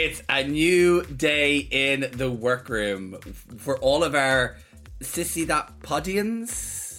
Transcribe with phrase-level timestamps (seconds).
[0.00, 3.18] It's a new day in the workroom
[3.58, 4.56] for all of our
[5.00, 6.50] sissy that podians,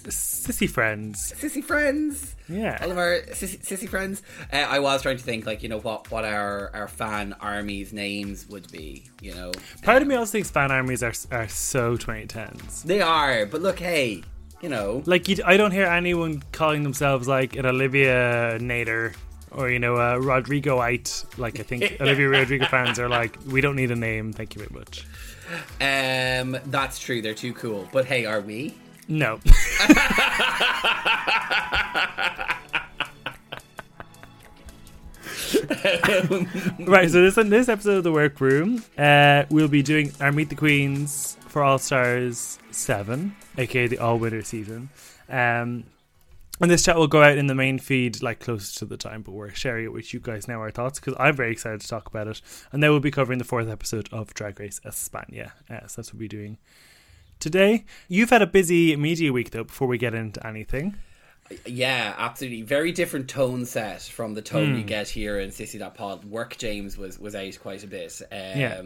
[0.10, 1.34] Sissy friends.
[1.38, 2.36] sissy friends.
[2.50, 2.78] Yeah.
[2.82, 4.22] all of our sissy, sissy friends.
[4.52, 7.94] Uh, I was trying to think, like you know, what what our our fan armies'
[7.94, 9.06] names would be.
[9.22, 9.52] You know,
[9.84, 12.84] Part of me also thinks fan armies are are so 2010s.
[12.84, 13.46] they are.
[13.46, 14.24] But look, hey,
[14.62, 19.14] you know, Like you, I don't hear anyone calling themselves like an Olivia Nader
[19.52, 21.26] or you know uh, Rodrigo White.
[21.38, 24.66] Like I think Olivia Rodrigo fans are like, we don't need a name, thank you
[24.66, 25.06] very much.
[25.82, 27.22] um, that's true.
[27.22, 27.88] They're too cool.
[27.92, 28.76] But hey, are we?
[29.08, 29.40] No.
[36.80, 40.50] right, so this in this episode of the workroom, uh, we'll be doing our Meet
[40.50, 44.90] the Queens for All Stars Seven, aka the All Winner season.
[45.28, 45.86] Um,
[46.62, 49.22] and this chat will go out in the main feed like closer to the time,
[49.22, 51.88] but we're sharing it with you guys now our thoughts because I'm very excited to
[51.88, 52.42] talk about it.
[52.72, 55.52] And then we'll be covering the fourth episode of Drag Race España.
[55.70, 56.58] Uh, so that's what we'll be doing
[57.40, 57.86] today.
[58.08, 59.64] You've had a busy media week though.
[59.64, 60.96] Before we get into anything,
[61.66, 62.62] Yeah, absolutely.
[62.62, 64.78] Very different tone set from the tone Hmm.
[64.80, 66.24] you get here in Sissy That Pod.
[66.26, 68.22] Work James was was out quite a bit.
[68.32, 68.82] Um, Yeah.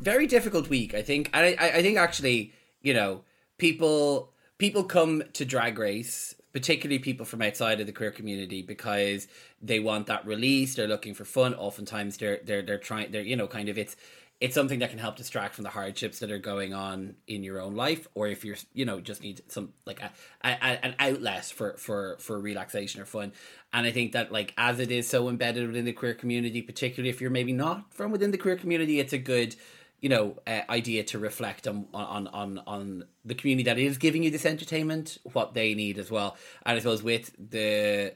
[0.00, 1.30] Very difficult week, I think.
[1.32, 3.22] And I I think actually, you know,
[3.58, 9.28] people people come to Drag Race, particularly people from outside of the queer community, because
[9.60, 10.74] they want that release.
[10.74, 11.54] They're looking for fun.
[11.54, 13.12] Oftentimes, they're they're they're trying.
[13.12, 13.96] They're you know kind of it's
[14.40, 17.60] it's something that can help distract from the hardships that are going on in your
[17.60, 20.10] own life or if you're you know just need some like a,
[20.44, 23.32] a, an outlet for for for relaxation or fun
[23.72, 27.10] and i think that like as it is so embedded within the queer community particularly
[27.10, 29.56] if you're maybe not from within the queer community it's a good
[30.00, 34.22] you know uh, idea to reflect on on on on the community that is giving
[34.22, 36.36] you this entertainment what they need as well.
[36.64, 38.14] And i suppose with the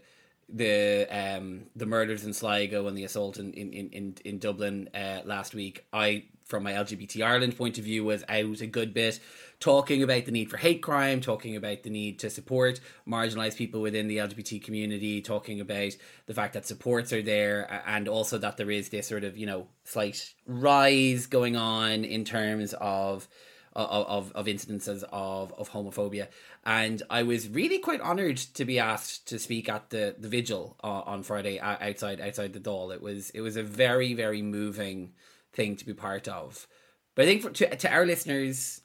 [0.49, 5.21] the um the murders in Sligo and the assault in in in, in Dublin uh,
[5.25, 9.21] last week, I from my LGBT Ireland point of view was out a good bit
[9.63, 13.81] talking about the need for hate crime, talking about the need to support marginalized people
[13.81, 15.93] within the LGBT community, talking about
[16.27, 19.47] the fact that supports are there and also that there is this sort of, you
[19.47, 23.29] know, slight rise going on in terms of
[23.75, 26.29] of, of, incidences of, of homophobia.
[26.67, 30.77] And I was really quite honoured to be asked to speak at the, the vigil
[30.81, 32.95] on Friday outside outside the Dáil.
[32.95, 35.13] It was it was a very very moving
[35.53, 36.67] thing to be part of.
[37.15, 38.81] But I think for, to, to our listeners,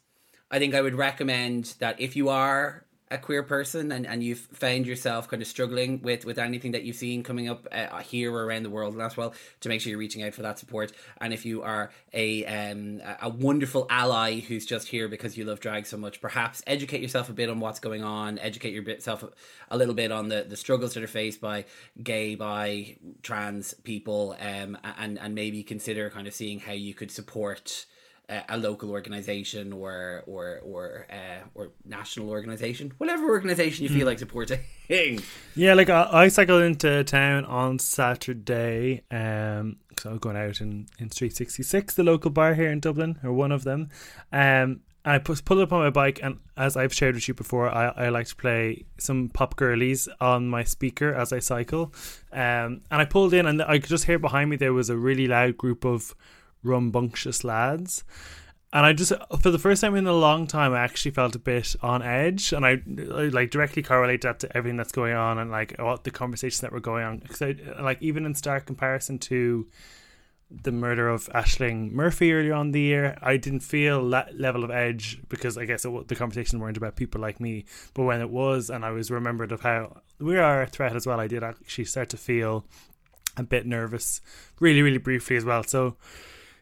[0.50, 4.40] I think I would recommend that if you are a queer person and, and you've
[4.40, 8.32] found yourself kind of struggling with, with anything that you've seen coming up uh, here
[8.32, 10.92] or around the world as well, to make sure you're reaching out for that support.
[11.20, 15.60] And if you are a um, a wonderful ally who's just here because you love
[15.60, 19.24] drag so much, perhaps educate yourself a bit on what's going on, educate yourself
[19.70, 21.64] a little bit on the, the struggles that are faced by
[22.02, 27.10] gay, by trans people, um, and, and maybe consider kind of seeing how you could
[27.10, 27.86] support
[28.28, 34.06] uh, a local organization or or or uh, or national organization, whatever organization you feel
[34.06, 34.60] like supporting.
[35.54, 39.02] yeah, like I, I cycled into town on Saturday.
[39.10, 43.18] Um, so I'm going out in in Street 66, the local bar here in Dublin,
[43.22, 43.88] or one of them.
[44.32, 47.70] Um, and I pulled up on my bike, and as I've shared with you before,
[47.70, 51.94] I, I like to play some pop girlies on my speaker as I cycle.
[52.30, 54.98] Um, and I pulled in, and I could just hear behind me there was a
[54.98, 56.14] really loud group of
[56.62, 58.04] rambunctious lads.
[58.70, 61.38] And I just, for the first time in a long time, I actually felt a
[61.38, 62.82] bit on edge, and I,
[63.14, 66.60] I like directly correlate that to everything that's going on and like what the conversations
[66.60, 67.22] that were going on.
[67.40, 69.66] I, like even in stark comparison to
[70.50, 74.70] the murder of Ashling Murphy earlier on the year, I didn't feel that level of
[74.70, 77.64] edge because I guess it, the conversation weren't about people like me.
[77.94, 81.06] But when it was, and I was remembered of how we are a threat as
[81.06, 82.66] well, I did actually start to feel
[83.38, 84.20] a bit nervous,
[84.60, 85.62] really, really briefly as well.
[85.62, 85.96] So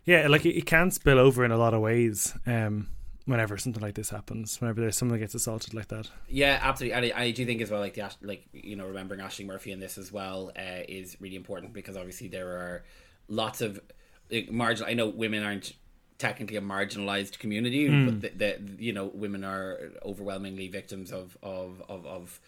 [0.06, 2.34] yeah, like it, it can spill over in a lot of ways.
[2.46, 2.88] Um,
[3.26, 6.08] whenever something like this happens, whenever there's someone that gets assaulted like that.
[6.28, 6.94] yeah, absolutely.
[6.94, 9.46] And I, I do think as well, like the Ash- like you know, remembering Ashling
[9.46, 12.84] Murphy in this as well uh, is really important because obviously there are
[13.28, 13.80] lots of
[14.30, 14.88] like, marginal.
[14.88, 15.72] I know women aren't
[16.18, 21.82] technically a marginalized community, but the, the you know women are overwhelmingly victims of of
[21.88, 22.40] of, of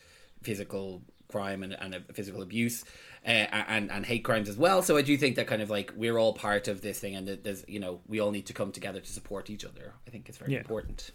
[0.42, 2.84] physical crime and, and physical abuse
[3.28, 4.82] uh, and and hate crimes as well.
[4.82, 7.28] So I do think that kind of like we're all part of this thing, and
[7.28, 9.92] that there's you know we all need to come together to support each other.
[10.06, 10.58] I think it's very Yeah.
[10.60, 11.10] important.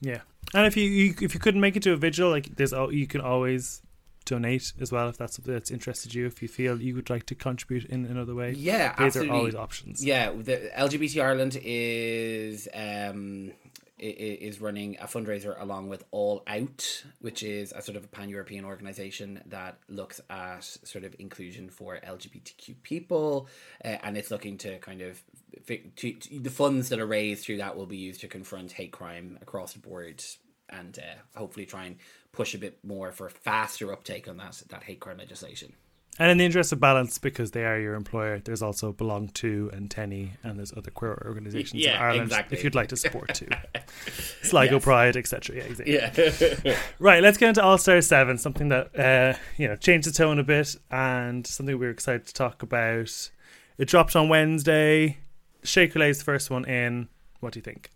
[0.00, 0.20] Yeah,
[0.52, 3.06] and if you, you if you couldn't make it to a vigil, like there's you
[3.06, 3.80] can always
[4.26, 6.26] donate as well if that's something that's interested you.
[6.26, 9.30] If you feel you would like to contribute in another way, Yeah, these absolutely.
[9.30, 10.04] are always options.
[10.04, 13.52] Yeah, the LGBT Ireland is um
[13.98, 18.28] is running a fundraiser along with All Out, which is a sort of a pan
[18.28, 23.48] European organization that looks at sort of inclusion for LGBTQ people,
[23.84, 25.22] uh, and it's looking to kind of
[25.66, 28.92] to, to, the funds that are raised through that will be used to confront hate
[28.92, 30.22] crime across the board
[30.68, 31.96] and uh, hopefully try and
[32.32, 35.72] push a bit more for faster uptake on that that hate crime legislation.
[36.18, 39.70] And in the interest of balance, because they are your employer, there's also Belong To
[39.74, 42.56] and TENI, and there's other queer organisations yeah, in Ireland exactly.
[42.56, 43.48] if you'd like to support too.
[44.42, 44.84] Sligo Yes.
[44.84, 45.56] Pride, etc.
[45.56, 46.56] Yeah, exactly.
[46.64, 46.76] Yeah.
[46.98, 50.38] Right, let's get into All Star Seven, something that uh, you know changed the tone
[50.38, 53.30] a bit, and something we're excited to talk about.
[53.76, 55.18] It dropped on Wednesday.
[55.64, 57.08] Shea Coulee's the first one in.
[57.40, 57.90] What do you think?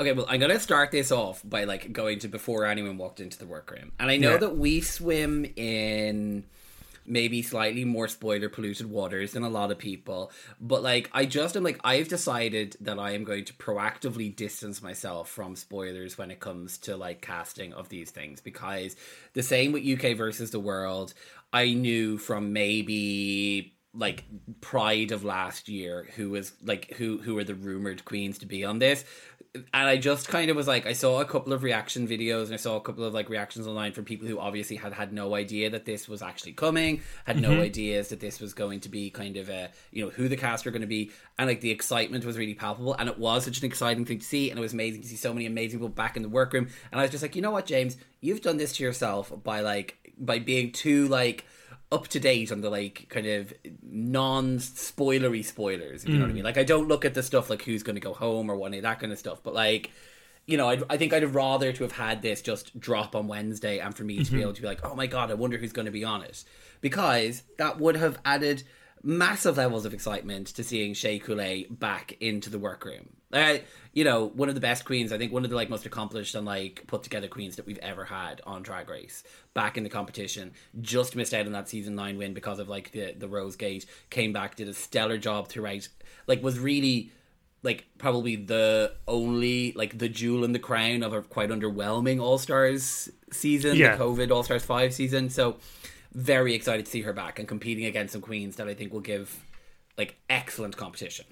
[0.00, 3.38] Okay, well, I'm gonna start this off by like going to before anyone walked into
[3.38, 4.36] the workroom, and I know Yeah.
[4.38, 6.44] that we swim in
[7.08, 11.56] maybe slightly more spoiler polluted waters than a lot of people, but like I just
[11.56, 16.30] am like I've decided that I am going to proactively distance myself from spoilers when
[16.30, 18.40] it comes to like casting of these things.
[18.40, 18.96] Because
[19.32, 21.14] the same with UK versus the world,
[21.52, 24.24] I knew from maybe like
[24.60, 28.64] pride of last year who was like who who were the rumored queens to be
[28.64, 29.04] on this
[29.74, 32.54] and i just kind of was like i saw a couple of reaction videos and
[32.54, 35.34] i saw a couple of like reactions online from people who obviously had had no
[35.34, 37.62] idea that this was actually coming had no mm-hmm.
[37.62, 40.64] ideas that this was going to be kind of a you know who the cast
[40.64, 41.10] were going to be.
[41.38, 44.24] And like the excitement was really palpable and it was such an exciting thing to
[44.24, 46.68] see and it was amazing to see so many amazing people back in the workroom.
[46.90, 47.96] And i was just like you know what james?
[48.20, 51.44] You've done this to yourself by like by being too like
[51.90, 53.52] up to date on the like kind of
[53.82, 56.04] non spoilery spoilers.
[56.04, 56.36] If you know what I mm.
[56.36, 56.44] mean?
[56.44, 58.72] Like I don't look at the stuff like who's going to go home or what
[58.72, 59.40] that kind of stuff.
[59.42, 59.90] But like,
[60.46, 63.78] you know, I'd, I think I'd rather to have had this just drop on Wednesday
[63.78, 64.40] and for me to be mm-hmm.
[64.40, 66.44] able to be like, oh my god, I wonder who's going to be on it,
[66.80, 68.64] because that would have added
[69.02, 73.10] massive levels of excitement to seeing Shea Coulee back into the workroom.
[73.32, 73.58] Uh,
[73.92, 76.34] you know, one of the best queens, I think one of the like most accomplished
[76.34, 79.22] and like put together queens that we've ever had on Drag Race
[79.52, 80.52] back in the competition.
[80.80, 83.84] Just missed out on that season nine win because of like the the Rose Gate.
[84.08, 85.88] Came back, did a stellar job throughout.
[86.26, 87.12] Like was really
[87.62, 92.38] like probably the only like the jewel in the crown of a quite underwhelming All
[92.38, 93.96] Stars season, Yeah.
[93.96, 95.28] the COVID All Stars five season.
[95.28, 95.56] So
[96.12, 99.00] very excited to see her back and competing against some queens that I think will
[99.00, 99.44] give
[99.96, 101.26] like excellent competition.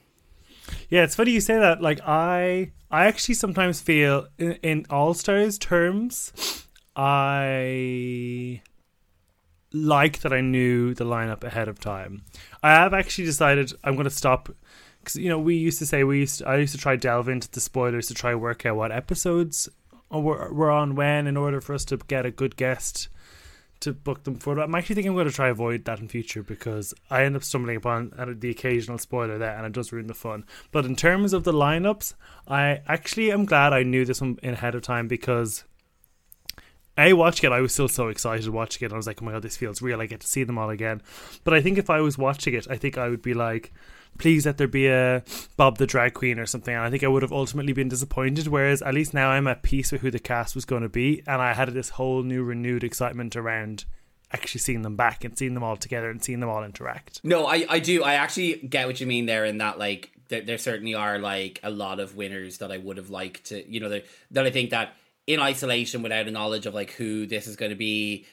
[0.88, 1.80] Yeah, it's funny you say that.
[1.80, 8.62] Like I, I actually sometimes feel in, in All Stars terms, I
[9.72, 12.22] like that I knew the lineup ahead of time.
[12.62, 14.48] I have actually decided I'm going to stop
[15.00, 17.28] because you know we used to say we used to, I used to try delve
[17.28, 19.68] into the spoilers to try work out what episodes
[20.10, 23.08] were, were on when in order for us to get a good guest
[23.80, 24.54] to book them for.
[24.54, 24.62] That.
[24.62, 27.44] I'm actually thinking I'm going to try avoid that in future because I end up
[27.44, 30.44] stumbling upon uh, the occasional spoiler there, and it does ruin the fun.
[30.72, 32.14] But in terms of the lineups,
[32.48, 35.64] I actually am glad I knew this one ahead of time because.
[36.98, 38.92] A watching it, I was still so excited watching it.
[38.92, 40.00] I was like, "Oh my god, this feels real!
[40.00, 41.02] I get to see them all again."
[41.44, 43.70] But I think if I was watching it, I think I would be like,
[44.16, 45.22] "Please let there be a
[45.56, 48.48] Bob the Drag Queen or something." And I think I would have ultimately been disappointed.
[48.48, 51.22] Whereas at least now I'm at peace with who the cast was going to be,
[51.26, 53.84] and I had this whole new renewed excitement around
[54.32, 57.20] actually seeing them back and seeing them all together and seeing them all interact.
[57.22, 58.02] No, I, I do.
[58.02, 61.60] I actually get what you mean there in that, like, there, there certainly are, like,
[61.62, 64.50] a lot of winners that I would have liked to, you know, that, that I
[64.50, 64.94] think that
[65.28, 68.26] in isolation without a knowledge of, like, who this is going to be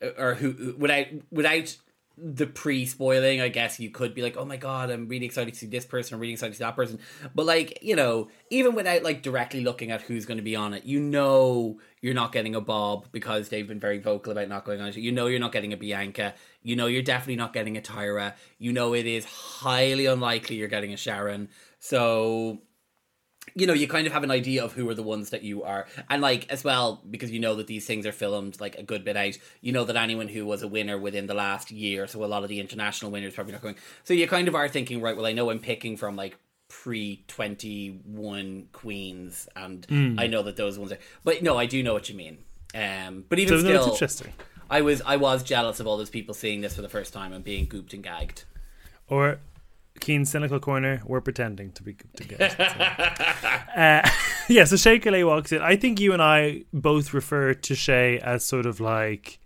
[0.00, 1.76] uh, or who, without, without
[2.22, 5.54] the pre spoiling, I guess you could be like, oh my god, I'm really excited
[5.54, 6.98] to see this person, I'm really excited to see that person.
[7.34, 10.74] But, like, you know, even without, like, directly looking at who's going to be on
[10.74, 14.64] it, you know you're not getting a Bob because they've been very vocal about not
[14.64, 14.96] going on it.
[14.96, 16.34] You know you're not getting a Bianca.
[16.62, 18.34] You know you're definitely not getting a Tyra.
[18.58, 21.48] You know it is highly unlikely you're getting a Sharon.
[21.78, 22.62] So
[23.54, 25.62] you know, you kind of have an idea of who are the ones that you
[25.62, 25.86] are.
[26.08, 29.04] And like as well, because you know that these things are filmed like a good
[29.04, 32.24] bit out, you know that anyone who was a winner within the last year, so
[32.24, 33.76] a lot of the international winners probably not going.
[34.04, 37.24] So you kind of are thinking, right, well I know I'm picking from like pre
[37.26, 39.84] twenty one queens and
[40.20, 42.38] I know that those ones are but no, I do know what you mean.
[42.74, 44.32] Um but even So no, still interesting.
[44.70, 47.32] I was I was jealous of all those people seeing this for the first time
[47.32, 48.44] and being gooped and gagged.
[49.08, 49.40] Or
[49.98, 52.54] Keen cynical corner, we're pretending to be together.
[53.76, 54.08] uh,
[54.48, 55.60] yeah, so Shea Coulee walks in.
[55.60, 59.38] I think you and I both refer to Shea as sort of like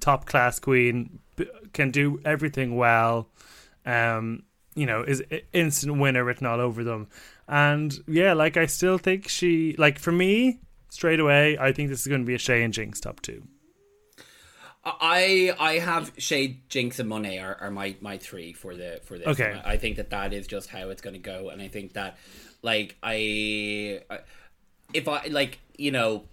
[0.00, 3.28] top class queen, b- can do everything well.
[3.84, 4.44] Um,
[4.74, 7.08] you know, is instant winner written all over them.
[7.46, 11.58] And yeah, like I still think she like for me straight away.
[11.58, 13.42] I think this is going to be a Shea and Jinkx top two.
[14.84, 19.16] I I have Shade, Jinkx, and Monet are, are my, my three for the for
[19.16, 19.28] this.
[19.28, 19.60] Okay.
[19.64, 22.18] I think that that is just how it's going to go, and I think that
[22.62, 24.00] like I,
[24.92, 26.24] if I like you know,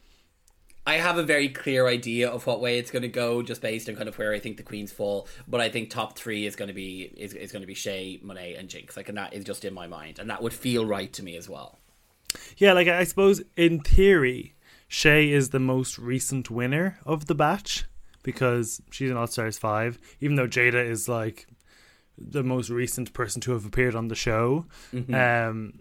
[0.87, 3.87] I have a very clear idea of what way it's going to go, just based
[3.87, 5.27] on kind of where I think the queens fall.
[5.47, 8.19] But I think top three is going to be is, is going to be Shea,
[8.23, 8.97] Monet, and Jinkx.
[8.97, 11.37] Like, and that is just in my mind, and that would feel right to me
[11.37, 11.77] as well.
[12.57, 14.55] Yeah, like I suppose in theory,
[14.87, 17.85] Shea is the most recent winner of the batch
[18.31, 19.97] because she's in All Stars five.
[20.21, 21.47] Even though Jaida is like
[22.17, 24.65] the most recent person to have appeared on the show.
[24.93, 25.15] Mm-hmm.
[25.15, 25.79] Um,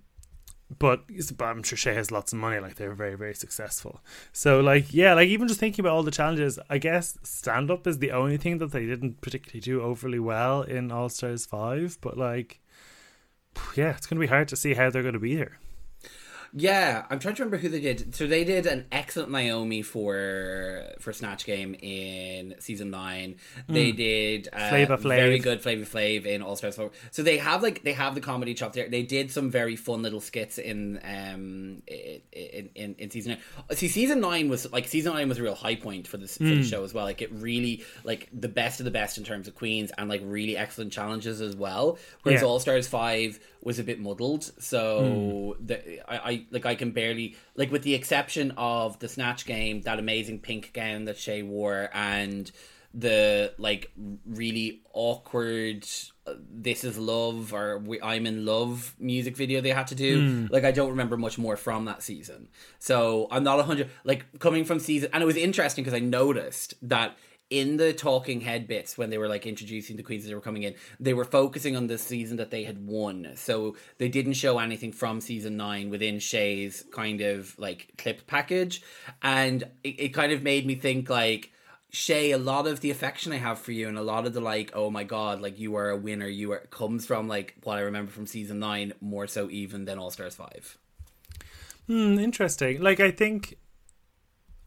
[0.79, 1.05] but,
[1.37, 2.59] but I'm sure Shea has lots of money.
[2.61, 4.01] Like they're very, very successful.
[4.33, 7.87] So, like, yeah, like even just thinking about all the challenges, I guess stand up
[7.87, 11.99] is the only thing that they didn't particularly do overly well in All Stars Five.
[12.01, 12.61] But like,
[13.75, 15.59] yeah, it's going to be hard to see how they're going to be there.
[16.55, 18.15] Yeah, I'm trying to remember who they did.
[18.15, 23.37] So they did an excellent Naomi for for Snatch Game in season nine.
[23.69, 25.17] They did uh, Flavor Flav.
[25.17, 26.79] very good Flavor Flav in All Stars.
[27.11, 28.89] So they have like they have the comedy chops there.
[28.89, 33.33] They did some very fun little skits in um in in, in season
[33.69, 33.77] nine.
[33.77, 36.45] See, season nine was like season nine was a real high point for this for
[36.45, 37.05] the show as well.
[37.05, 40.23] Like it really like the best of the best in terms of queens and like
[40.25, 41.99] really excellent challenges as well.
[42.23, 42.49] Whereas Yeah.
[42.49, 44.51] All Stars five was a bit muddled.
[44.59, 49.45] So the, I, I like I can barely like with the exception of the snatch
[49.45, 52.51] game, that amazing pink gown that Shea wore, and
[52.95, 53.93] the like
[54.27, 55.87] really awkward
[56.27, 60.49] uh, "This Is Love" or we, "I'm in Love" music video they had to do.
[60.51, 62.49] Like I don't remember much more from that season,
[62.79, 63.91] so I'm not a hundred.
[64.03, 67.19] Like coming from season, and it was interesting because I noticed that
[67.51, 70.41] in the talking head bits when they were like introducing the queens as they were
[70.41, 74.35] coming in they were focusing on the season that they had won so they didn't
[74.35, 78.83] show anything from season 9 within Shea's kind of like clip package
[79.23, 81.53] and it, it kind of made me think like
[81.91, 84.43] Shea, a lot of the affection I have for you and a lot of the
[84.43, 87.79] like, oh my god, like you are a winner, you are comes from like what
[87.79, 90.77] I remember from season nine, more so even than All Stars five.
[91.87, 92.83] Hmm, interesting.
[92.83, 93.57] Like I think,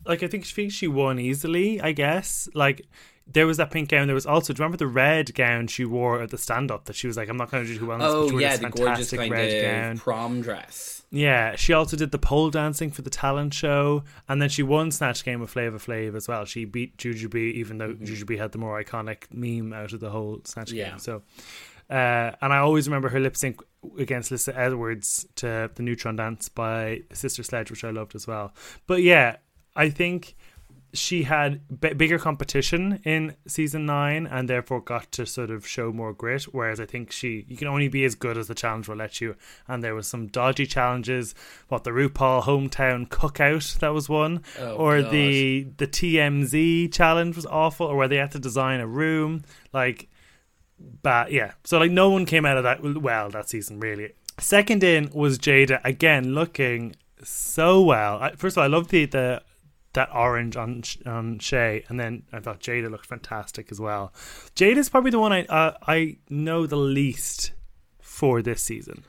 [0.05, 1.79] like I think she she won easily.
[1.81, 2.47] I guess.
[2.53, 2.81] Like
[3.27, 4.07] there was that pink gown.
[4.07, 4.51] There was also.
[4.53, 6.85] Do you remember the red gown she wore at the stand up?
[6.85, 7.95] That she was like, I'm not going to do too well.
[7.95, 9.97] in this," Oh yeah, the gorgeous kind red of gown.
[9.97, 11.03] prom dress.
[11.13, 14.91] Yeah, she also did the pole dancing for the talent show, and then she won
[14.91, 16.45] Snatch Game with Flavor Flav as well.
[16.45, 20.39] She beat Jujubee, even though Jujubee had the more iconic meme out of the whole
[20.45, 20.91] Snatch Yeah.
[20.91, 20.99] Game.
[20.99, 21.21] So,
[21.89, 23.59] uh, and I always remember her lip sync
[23.99, 28.53] against Lisa Edwards to the Neutron Dance by Sister Sledge, which I loved as well.
[28.87, 29.35] But yeah,
[29.75, 30.35] I think
[30.93, 35.89] she had b- bigger competition in season nine and therefore got to sort of show
[35.93, 38.89] more grit whereas i think she you can only be as good as the challenge
[38.89, 39.33] will let you.
[39.69, 41.33] And there was some dodgy challenges
[41.69, 45.11] what the rupaul hometown cookout that was one Oh, or God.
[45.13, 50.09] the the tmz challenge was awful or where they had to design a room like
[51.01, 51.51] but yeah.
[51.63, 54.11] So like no one came out of that well that season really.
[54.39, 58.29] Second in was Jaida again looking so well.
[58.35, 59.41] First of all i love the the
[59.93, 64.13] that orange on on Shea, and then I thought Jaida looked fantastic as well.
[64.55, 67.51] Jaida's probably the one I uh, I know the least
[67.99, 69.03] for this season.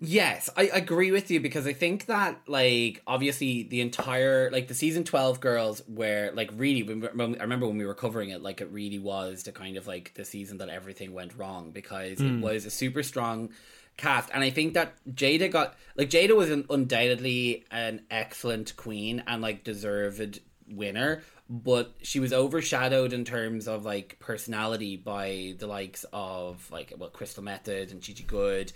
[0.00, 4.74] Yes, I agree with you because I think that like obviously the entire like the
[4.74, 6.82] season twelve girls were like really.
[6.82, 9.86] When, I remember when we were covering it, like it really was the kind of
[9.86, 13.50] like the season that everything went wrong because it was a super strong
[13.96, 19.22] cast, and I think that Jaida got like Jaida was an, undoubtedly an excellent queen
[19.26, 21.22] and like deserved winner.
[21.48, 27.10] But she was overshadowed in terms of like personality by the likes of like well
[27.10, 28.72] Crystal Methyd and Gigi Goode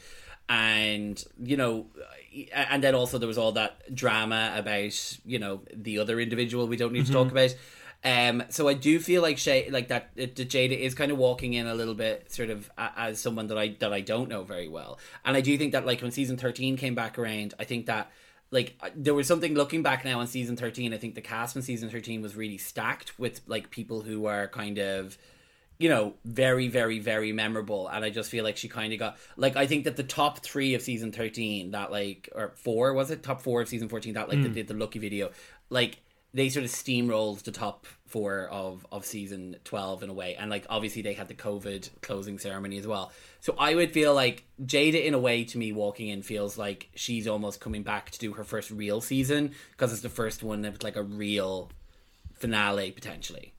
[0.49, 1.87] and you know
[2.53, 6.77] and then also there was all that drama about you know the other individual we
[6.77, 7.37] don't need to talk mm-hmm.
[7.37, 7.55] about
[8.05, 11.55] um so i do feel like Shea, like that that Jaida is kind of walking
[11.55, 14.45] in a little bit sort of a- as someone that i that i don't know
[14.45, 14.99] very well.
[15.25, 18.11] And i do think that like when season 13 came back around i think that
[18.51, 21.57] like uh, there was something looking back now on season 13 i think the cast
[21.57, 25.19] in season 13 was really stacked with like people who are kind of
[25.79, 27.87] you know, very, very, very memorable.
[27.87, 30.41] And I just feel like she kind of got like I think that the top
[30.41, 33.23] three of season thirteen, that like or four was it?
[33.23, 35.31] Top four of season fourteen, that like that did the lucky video,
[35.71, 35.99] like
[36.35, 40.51] they sort of steamrolled the top four of of season twelve in a way, and
[40.51, 43.13] like obviously they had the COVID closing ceremony as well.
[43.41, 46.89] So I would feel like Jaida, in a way, to me, walking in feels like
[46.95, 50.63] she's almost coming back to do her first real season because it's the first one
[50.63, 51.71] with like a real
[52.35, 53.53] finale potentially.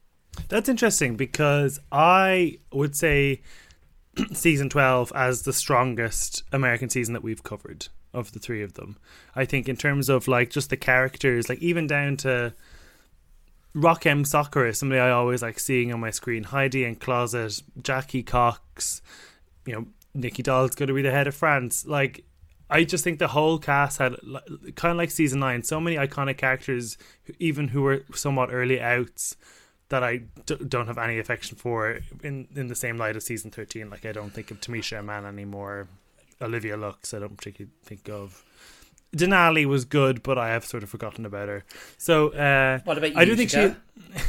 [0.47, 3.41] That's interesting because I would say
[4.33, 8.97] season 12 as the strongest American season that we've covered of the three of them.
[9.35, 12.53] I think in terms of like just the characters, like even down to
[13.73, 16.43] Rock M Sakura somebody I always like seeing on my screen.
[16.43, 19.01] Heidi N Closet, Jackie Cox,
[19.65, 21.85] you know, Nicky Doll's going to be the head of France.
[21.85, 22.25] Like,
[22.69, 24.15] I just think the whole cast had
[24.75, 26.97] kind of like season nine, so many iconic characters,
[27.37, 29.35] even who were somewhat early outs,
[29.89, 33.51] that I d- don't have any affection for in in the same light as season
[33.51, 33.89] thirteen.
[33.89, 35.87] Like I don't think of Tamisha Iman anymore.
[36.41, 38.43] Olivia Lux, I don't particularly think of.
[39.15, 41.63] Denali was good, but I have sort of forgotten about her.
[41.97, 43.75] So, uh, what about you, I do think Utica?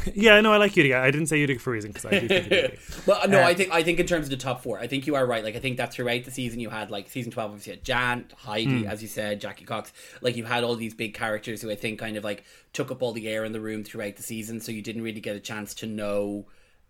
[0.03, 0.11] she.
[0.15, 0.97] yeah, no, I like Utica.
[0.97, 3.53] I didn't say Utica for a reason because I do think Well, no, Uh, I
[3.53, 5.43] think I think in terms of the top four, I think you are right.
[5.43, 8.25] Like I think that throughout the season, you had like season twelve, obviously, had Jan,
[8.35, 9.93] Heidi, as you said, Jackie Cox.
[10.21, 13.03] Like you had all these big characters who I think kind of like took up
[13.03, 15.39] all the air in the room throughout the season, so you didn't really get a
[15.39, 16.47] chance to know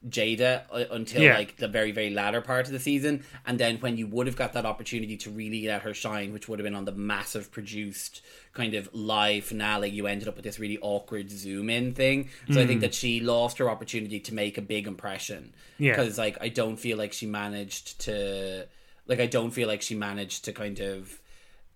[0.09, 1.35] Jaida uh, until Yeah.
[1.37, 4.35] like the very very latter part of the season, and then when you would have
[4.35, 7.51] got that opportunity to really let her shine, which would have been on the massive
[7.51, 8.21] produced
[8.53, 12.29] kind of live finale, you ended up with this really awkward zoom in thing.
[12.51, 15.91] So I think that she lost her opportunity to make a big impression Yeah.
[15.95, 18.65] because like I don't feel like she managed to
[19.07, 21.19] like I don't feel like she managed to kind of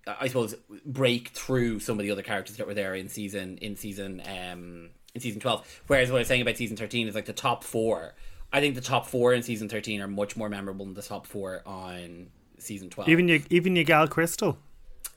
[0.08, 0.56] I suppose
[0.86, 4.90] break through some of the other characters that were there in season in season um
[5.16, 7.64] in season 12 whereas what I was saying about season 13 is like the top
[7.64, 8.14] 4
[8.54, 11.26] I think the top 4 in season 13 are much more memorable than the top
[11.26, 12.28] 4 on
[12.60, 14.58] season 12 even you, even your gal Crystal.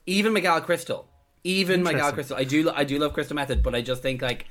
[0.06, 1.06] even Miguel Crystal,
[1.44, 2.12] even Miguel.
[2.12, 2.36] Crystal.
[2.36, 4.46] I do, I do love Crystal Methyd, but I just think like,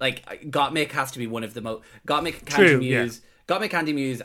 [0.00, 3.02] like Gottmik has to be one of the most Gottmik, Candy True, yeah.
[3.02, 4.22] Muse, Gottmik, Kandy Muse,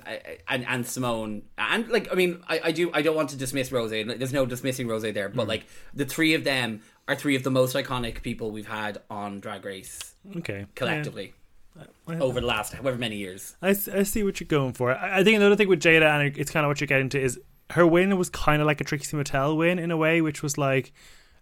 [0.47, 3.71] and and Symone, and like I mean, I, I do, I don't want to dismiss
[3.71, 3.89] Rose.
[3.91, 5.35] There's no dismissing Rose there, Mm.
[5.35, 8.99] but like the three of them are three of the most iconic people we've had
[9.09, 11.33] on Drag Race Okay, collectively
[11.79, 12.19] uh, Yeah.
[12.19, 13.55] over the last however many years.
[13.61, 14.93] I see what you're going for.
[14.93, 17.21] I, I think another thing with Jaida, and it's kind of what you're getting to,
[17.21, 17.39] is
[17.71, 20.57] her win was kind of like a Trixie Mattel win in a way, which was
[20.57, 20.93] like,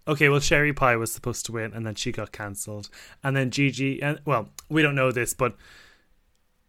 [0.07, 2.89] okay, well, Sherry Pie was supposed to win, and then she got cancelled,
[3.23, 5.55] and then Gigi, and well, we don't know this, but.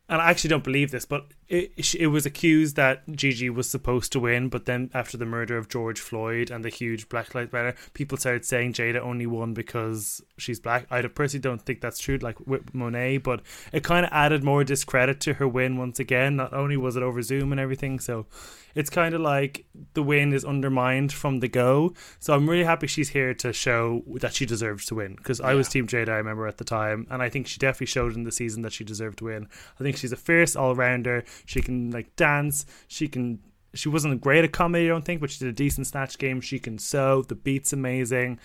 [0.07, 4.13] And I actually don't believe this, but it, it was accused that Gigi was supposed
[4.13, 7.53] to win, but then after the murder of George Floyd and the huge Black Lives
[7.53, 10.87] Matter, people started saying Jaida only won because she's black.
[10.91, 14.65] I personally don't think that's true, like with Monet, but it kind of added more
[14.65, 16.37] discredit to her win once again.
[16.37, 18.27] Not only was it over Zoom and everything, so
[18.75, 21.95] it's kind of like the win is undermined from the go.
[22.19, 25.55] So I'm really happy she's here to show that she deserves to win because I
[25.55, 28.25] was Team Jaida, I remember at the time, and I think she definitely showed in
[28.25, 29.49] the season that she deserved to win.
[29.79, 31.25] I think she's a fierce all rounder.
[31.47, 32.67] She can like dance.
[32.89, 33.41] She can.
[33.75, 36.41] She wasn't great at comedy, I don't think, but she did a decent snatch game.
[36.41, 37.23] She can sew.
[37.23, 38.39] The beat's amazing.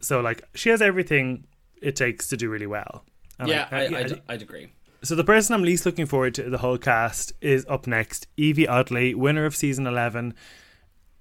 [0.00, 1.46] So like she has everything
[1.80, 3.04] it takes to do really well.
[3.38, 4.72] And yeah, I, yeah, I'd, I'd agree.
[5.02, 8.68] so the person I'm least looking forward to the whole cast is up next, Yvie
[8.68, 10.34] Oddly, winner of season eleven.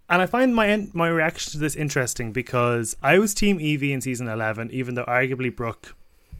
[0.09, 4.01] And I find my my reaction to this interesting because I was team Yvie in
[4.01, 5.95] season eleven, even though arguably Brooke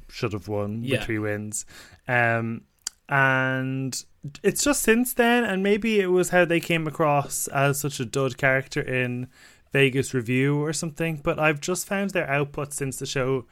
[0.10, 0.98] should have won Yeah.
[0.98, 1.66] with three wins.
[2.08, 2.62] Um,
[3.10, 4.04] and
[4.44, 8.06] it's just since then, and maybe it was how they came across as such a
[8.06, 9.28] dud character in
[9.72, 11.22] Vegas Revue or something.
[11.24, 13.46] But I've just found their output since the show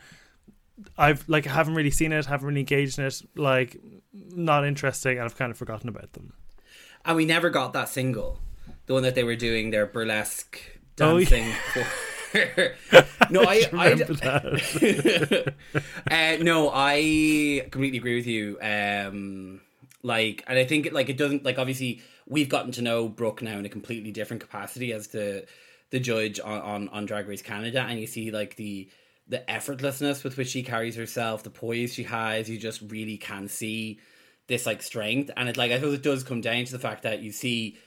[0.97, 3.77] I've like haven't really seen it, haven't really engaged in it, like
[4.13, 6.33] not interesting, and I've kind of forgotten about them.
[7.05, 8.39] And we never got that single,
[8.85, 10.59] the one that they were doing their burlesque
[10.99, 11.87] Oh, yeah.
[13.29, 15.53] No, I, I, that?
[16.11, 18.57] uh, no, I completely agree with you.
[18.61, 19.61] Um,
[20.01, 23.57] like, and I think like it doesn't like obviously we've gotten to know Brooke now
[23.57, 25.45] in a completely different capacity as the
[25.91, 28.89] the judge on, on on Drag Race Canada, and you see like the
[29.27, 32.49] the effortlessness with which she carries herself, the poise she has.
[32.49, 33.99] You just really can see
[34.47, 37.03] this like strength, and it like I suppose it does come down to the fact
[37.03, 37.77] that you see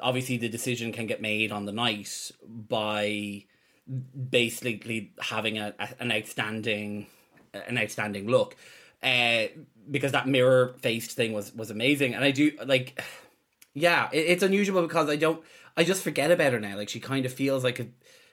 [0.00, 3.44] obviously the decision can get made on the night by
[4.30, 7.06] basically having a, a- an outstanding
[7.52, 8.56] an outstanding look.
[9.02, 9.44] Uh
[9.90, 12.14] because that mirror faced thing was was amazing.
[12.14, 13.02] And i do like
[13.74, 15.42] yeah it, it's unusual because i don't
[15.76, 16.76] i just forget about her now.
[16.76, 17.86] Like she kind of feels like a,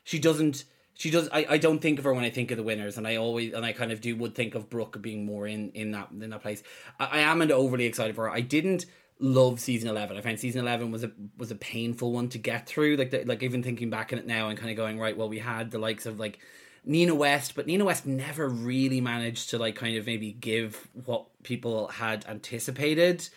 [0.04, 2.64] she doesn't she does I, I don't think of her when i think of the
[2.64, 2.98] winners.
[2.98, 5.72] And i always and i kind of do would think of brooke being more in
[5.72, 6.64] in that in that place.
[7.00, 8.32] I, I am overly excited for her.
[8.32, 8.86] I didn't
[9.20, 12.68] love season 11 i found season 11 was a was a painful one to get
[12.68, 15.18] through like the, like even thinking back on it now and kind of going right
[15.18, 16.40] well we had the likes of like
[16.88, 21.26] Nina West, but Nina West never really managed to like kind of maybe give what
[21.44, 23.28] people had anticipated.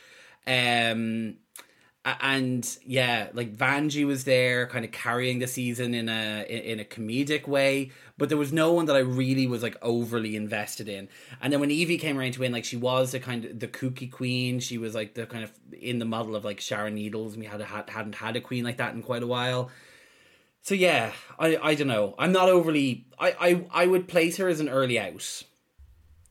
[0.47, 1.37] Um
[2.05, 6.85] and yeah, like Vanjie was there, kind of carrying the season in a in a
[6.85, 11.09] comedic way, but there was no one that I really was like overly invested in.
[11.43, 13.69] And then when Yvie came around to win, like she was the kind of the
[13.69, 14.61] kooky queen.
[14.61, 17.37] She was like the kind of in the model of like Sharon Needles.
[17.37, 19.71] We had a, had hadn't had a queen like that in quite a while.
[20.63, 22.15] So yeah, I I don't know.
[22.19, 23.07] I'm not overly.
[23.19, 25.43] I I I would place her as an early out.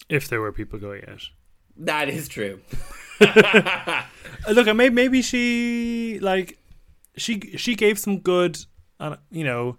[0.09, 1.29] if there were people going out.
[1.77, 2.59] That is true.
[4.51, 6.57] Look, I may maybe she like
[7.17, 8.57] she she gave some good,
[8.99, 9.77] uh, you know,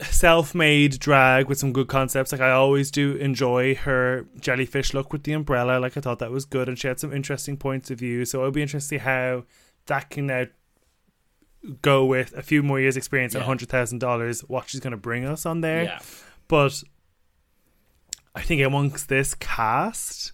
[0.00, 2.32] self-made drag with some good concepts.
[2.32, 5.78] Like I always do enjoy her jellyfish look with the umbrella.
[5.78, 8.24] Like I thought that was good, and she had some interesting points of view.
[8.24, 9.44] So it'll be interesting to see how
[9.86, 10.46] that can now
[11.80, 13.46] go with a few more years' experience and Yeah.
[13.46, 14.40] hundred thousand dollars.
[14.42, 15.98] What she's going to bring us on there, Yeah.
[16.48, 16.82] but
[18.34, 20.32] I think amongst this cast,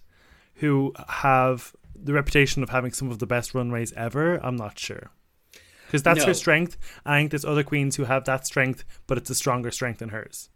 [0.59, 5.11] who have the reputation of having some of the best runways ever, I'm not sure.
[5.87, 6.27] Because that's No.
[6.27, 6.77] her strength.
[7.05, 10.09] I think there's other queens who have that strength, but it's a stronger strength than
[10.09, 10.49] hers,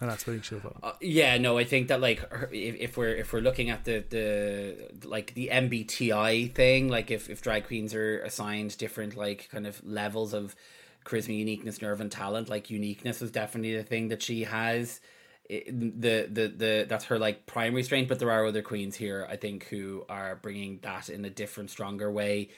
[0.00, 0.78] and that's what I think she'll vote.
[0.82, 3.84] Uh, yeah, no, I think that like her, if, if we're if we're looking at
[3.84, 9.48] the the like the MBTI thing, like if if drag queens are assigned different like
[9.50, 10.56] kind of levels of
[11.04, 15.00] charisma, uniqueness, nerve, and talent, like uniqueness is definitely the thing that she has.
[15.48, 19.36] The the the that's her like primary strength, but there are other queens here I
[19.36, 22.50] think who are bringing that in a different, stronger way,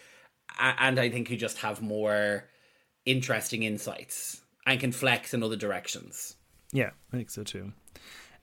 [0.58, 2.48] and I think who just have more
[3.06, 6.36] interesting insights and can flex in other directions.
[6.72, 7.72] Yeah, I think so too.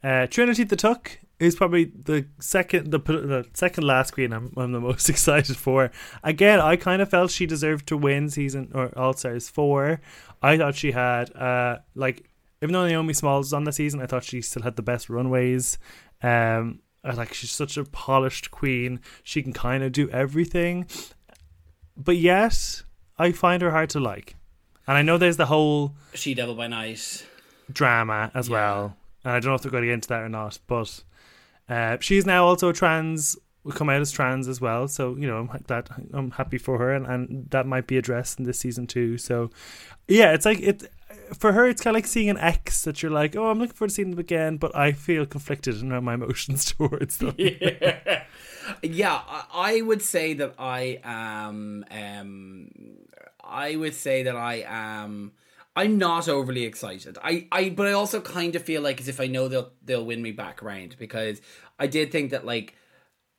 [0.03, 4.71] Uh, Trinity the Tuck is probably the second, the, the second last queen I'm, I'm
[4.71, 5.91] the most excited for.
[6.23, 10.01] Again, I kind of felt she deserved to win season or All Stars four.
[10.41, 12.29] I thought she had uh like
[12.61, 15.09] even though Naomi Smalls was on the season, I thought she still had the best
[15.09, 15.77] runways.
[16.21, 18.99] Um, I like she's such a polished queen.
[19.23, 20.87] She can kind of do everything,
[21.95, 22.81] but yet
[23.17, 24.35] I find her hard to like.
[24.87, 27.25] And I know there's the whole She Devil by Night.
[27.71, 28.53] drama as Yeah.
[28.53, 28.97] well.
[29.23, 31.03] And I don't know if they're going to get into that or not, but
[31.69, 33.35] uh, she's now also trans.
[33.63, 35.89] Will come out as trans as well, so you know I'm glad.
[36.13, 39.17] I'm happy for her, and, and that might be addressed in this season too.
[39.17, 39.49] So,
[40.07, 40.89] yeah, it's like it
[41.33, 41.67] for her.
[41.67, 43.95] It's kind of like seeing an ex that you're like, oh, I'm looking forward to
[43.95, 47.35] seeing them again, but I feel conflicted in my emotions towards them.
[47.37, 48.23] yeah,
[48.81, 49.21] yeah
[49.53, 51.85] I, would say that I am.
[51.91, 52.69] Um,
[53.43, 55.33] I would say that I am.
[55.75, 57.17] I'm not overly excited.
[57.23, 60.05] I, I, but I also kind of feel like as if I know they'll they'll
[60.05, 61.39] win me back around because
[61.77, 62.75] I did think that like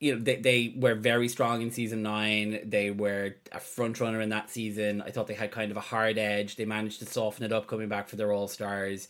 [0.00, 2.61] you know they, they were very strong in season nine.
[2.64, 5.02] They were a front runner in that season.
[5.02, 6.56] I thought they had kind of a hard edge.
[6.56, 9.08] They managed to soften it up coming back for their all stars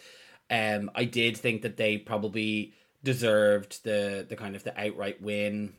[0.51, 2.73] um i did think that they probably
[3.05, 5.73] deserved the the kind of the outright win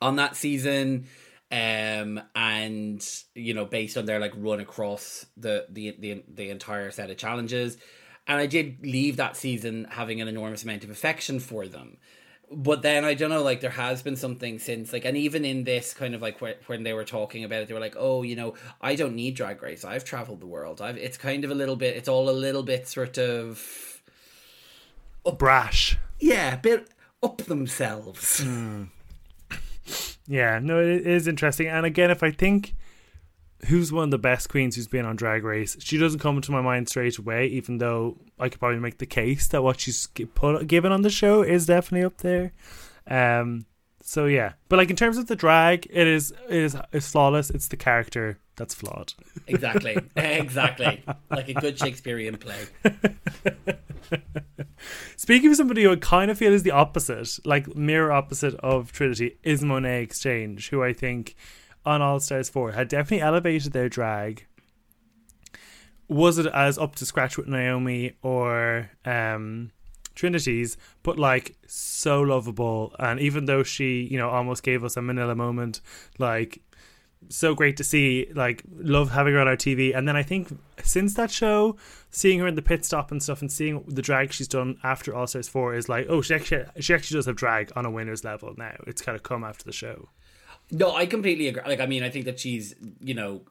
[0.00, 1.06] on that season.
[1.50, 6.90] Um and you know based on their like run across the the the, the entire
[6.90, 7.78] set of challenges.
[8.26, 11.96] And i did leave that season having an enormous amount of affection for them
[12.50, 15.64] but then I don't know, like there has been something since, like, and even in
[15.64, 18.22] this kind of like wh- when they were talking about it, they were like, "Oh,
[18.22, 19.84] you know, I don't need Drag Race.
[19.84, 20.80] I've traveled the world.
[20.80, 21.96] I've." It's kind of a little bit.
[21.96, 24.02] It's all a little bit sort of,
[25.26, 25.98] up, Brash.
[26.18, 26.88] yeah, a bit
[27.22, 28.42] up themselves.
[28.42, 28.84] Hmm.
[30.26, 31.68] Yeah, no, it is interesting.
[31.68, 32.74] And again, if I think
[33.66, 36.52] who's one of the best queens who's been on Drag Race, she doesn't come to
[36.52, 37.46] my mind straight away.
[37.46, 41.10] Even though I could probably make the case that what she's put given on the
[41.10, 42.52] show is definitely up there.
[43.06, 43.66] Um,
[44.02, 47.50] so yeah, but like in terms of the drag, it is it is it's flawless.
[47.50, 49.12] It's the character that's flawed.
[49.46, 52.58] exactly, exactly, like a good Shakespearean play.
[55.16, 58.92] Speaking of somebody who I kind of feel is the opposite, like mirror opposite of
[58.92, 61.34] Trinity, is Monet X Change, who I think
[61.84, 64.46] on All Stars 4 had definitely elevated their drag.
[66.08, 69.72] Was it as up to scratch with Naomi or um,
[70.18, 72.94] Trinity's, but like so lovable.
[72.98, 75.80] And even though she, you know, almost gave us a Manila moment,
[76.18, 76.60] like
[77.28, 78.26] so great to see.
[78.34, 79.96] Like love having her on our TV.
[79.96, 80.48] And then I think
[80.82, 81.76] since that show,
[82.10, 85.14] seeing her in the pit stop and stuff, and seeing the drag she's done after
[85.14, 87.90] All Stars Four is like, oh, she actually she actually does have drag on a
[87.90, 88.74] winner's level now.
[88.86, 90.08] It's kind of come after the show.
[90.70, 91.62] No, I completely agree.
[91.66, 93.42] Like, I mean, I think that she's, you know,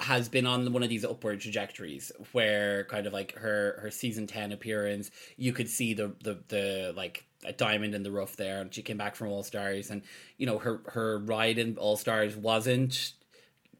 [0.00, 4.26] has been on one of these upward trajectories where kind of like her her season
[4.26, 8.60] 10 appearance you could see the the the like a diamond in the rough there
[8.60, 10.02] and she came back from all stars and
[10.36, 13.12] you know her her ride in all stars wasn't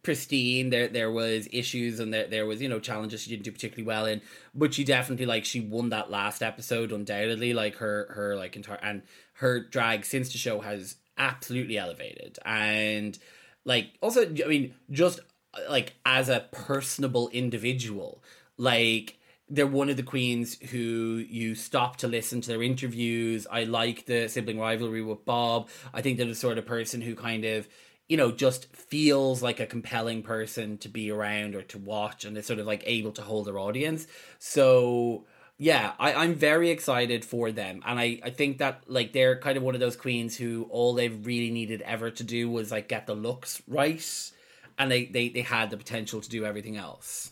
[0.02, 3.50] pristine there there was issues and there, there was you know challenges she didn't do
[3.52, 4.20] particularly well in
[4.54, 8.78] but she definitely like she won that last episode undoubtedly like her her like entire
[8.82, 9.02] and
[9.34, 12.38] her drag since the show has absolutely elevated.
[12.44, 13.18] And
[13.64, 15.20] like also i mean just
[15.68, 18.22] like as a personable individual
[18.56, 23.46] like they're one of the queens who you stop to listen to their interviews.
[23.50, 25.68] I like the sibling rivalry with bob.
[25.92, 27.68] I think they're the sort of person who kind of
[28.08, 32.38] you know just feels like a compelling person to be around or to watch and
[32.38, 34.06] is sort of like able to hold their audience.
[34.38, 35.26] So
[35.58, 39.56] yeah I, i'm very excited for them and I, I think that like they're kind
[39.56, 42.88] of one of those queens who all they've really needed ever to do was like
[42.88, 44.32] get the looks right
[44.76, 47.30] and they, they, they had the potential to do everything else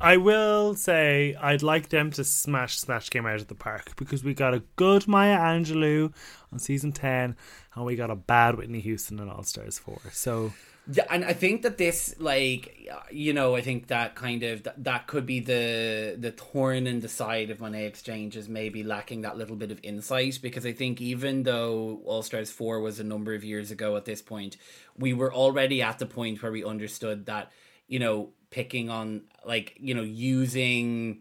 [0.00, 4.22] I will say I'd like them to smash Snatch Game out of the park because
[4.22, 6.12] we got a good Maya Angelou
[6.52, 7.34] on season 10
[7.74, 9.98] and we got a bad Whitney Houston in All Stars 4.
[10.12, 10.52] So
[11.10, 15.06] and I think that this, like, you know, I think that kind of that, that
[15.06, 19.20] could be the the thorn in the side of Monet X Change is maybe lacking
[19.22, 23.04] that little bit of insight because I think even though All Stars Four was a
[23.04, 24.56] number of years ago at this point,
[24.96, 27.52] we were already at the point where we understood that
[27.86, 31.20] you know picking on like you know using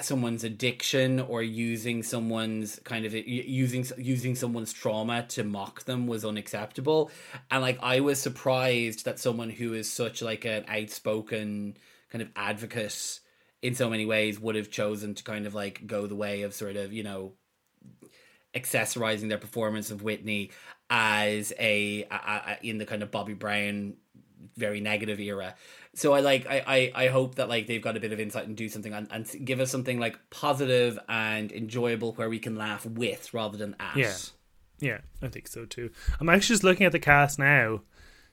[0.00, 6.24] someone's addiction or using someone's kind of using using someone's trauma to mock them was
[6.24, 7.10] unacceptable.
[7.50, 11.76] And like i was surprised that someone who is such like an outspoken
[12.10, 13.20] kind of advocate
[13.62, 16.54] in so many ways would have chosen to kind of like go the way of
[16.54, 17.32] sort of you know
[18.54, 20.50] accessorizing their performance of whitney
[20.88, 23.94] as a, a, a in the kind of bobby brown
[24.56, 25.54] very negative era
[25.96, 28.46] so I like I, I I hope that like they've got a bit of insight
[28.46, 32.54] and do something and, and give us something like positive and enjoyable where we can
[32.54, 33.96] laugh with rather than at.
[33.96, 34.14] Yeah.
[34.78, 35.90] Yeah, I think so too.
[36.20, 37.80] I'm actually just looking at the cast now.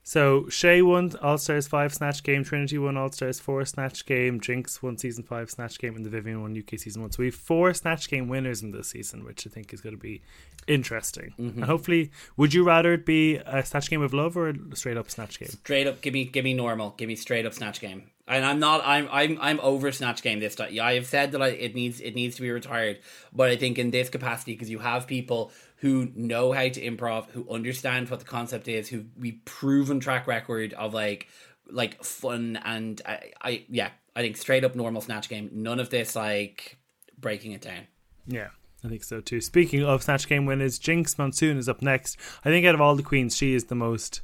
[0.03, 4.41] So Shea won All Stars five Snatch Game, Trinity won All Stars four Snatch Game,
[4.41, 7.11] Jinkx won season five Snatch Game, and the Vivian won UK season one.
[7.11, 9.95] So we have four Snatch Game winners in this season, which I think is going
[9.95, 10.21] to be
[10.67, 11.33] interesting.
[11.39, 11.59] Mm-hmm.
[11.59, 14.97] And hopefully, would you rather it be a Snatch Game of love or a straight
[14.97, 15.49] up Snatch Game?
[15.49, 18.03] Straight up, give me give me normal, give me straight up snatch game.
[18.27, 20.77] And I'm not I'm I'm I'm over snatch game this time.
[20.81, 22.99] I have said that I, it needs it needs to be retired,
[23.31, 25.51] but I think in this capacity because you have people
[25.83, 30.27] who know how to improv, who understand what the concept is, who we proven track
[30.27, 31.27] record of like
[31.69, 35.49] like fun and I, I yeah I think straight up normal snatch game.
[35.51, 36.77] None of this like
[37.19, 37.87] breaking it down.
[38.25, 38.47] Yeah.
[38.81, 39.41] I think so too.
[39.41, 42.17] Speaking of Snatch Game winners, Jinkx Monsoon is up next.
[42.43, 44.21] I think out of all the queens, she is the most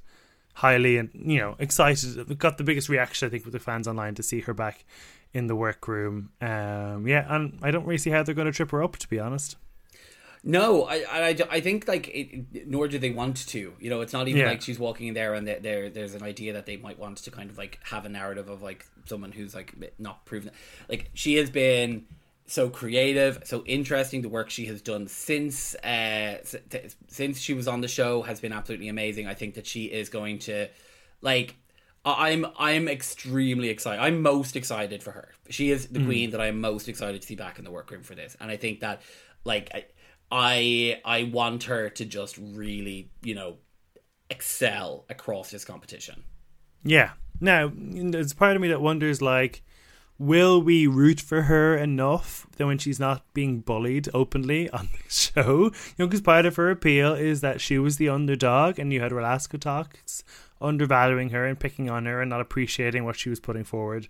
[0.53, 2.37] highly and you know excited.
[2.39, 4.85] Got the biggest reaction I think with the fans online to see her back
[5.33, 6.31] in the workroom.
[6.39, 8.95] Um, yeah, and I don't really see how they're going to trip her up.
[8.97, 9.57] To be honest.
[10.43, 13.73] No, I, I, I think like it, nor do they want to.
[13.79, 14.47] You know, it's not even Yeah.
[14.47, 17.17] like she's walking in there and there, there there's an idea that they might want
[17.17, 20.51] to kind of like have a narrative of like someone who's like not proven.
[20.87, 22.05] Like she has been
[22.45, 24.21] so creative, so interesting.
[24.21, 26.37] The work she has done since uh
[27.07, 29.27] since she was on the show has been absolutely amazing.
[29.27, 30.67] I think that she is going to
[31.21, 31.55] like.
[32.05, 34.01] I- I'm I'm extremely excited.
[34.01, 35.33] I'm most excited for her.
[35.49, 38.15] She is the queen that I'm most excited to see back in the workroom for
[38.15, 39.01] this, and I think that
[39.43, 39.69] like
[40.31, 43.57] I I want her to just really you know
[44.29, 46.23] excel across this competition.
[46.83, 47.11] Yeah.
[47.41, 49.63] Now, there's part of me that wonders, like,
[50.17, 55.09] will we root for her enough that when she's not being bullied openly on the
[55.09, 55.63] show?
[55.65, 59.01] You know, because part of her appeal is that she was the underdog, and you
[59.01, 60.23] had Alaska Talks
[60.61, 64.07] undervaluing her and picking on her and not appreciating what she was putting forward.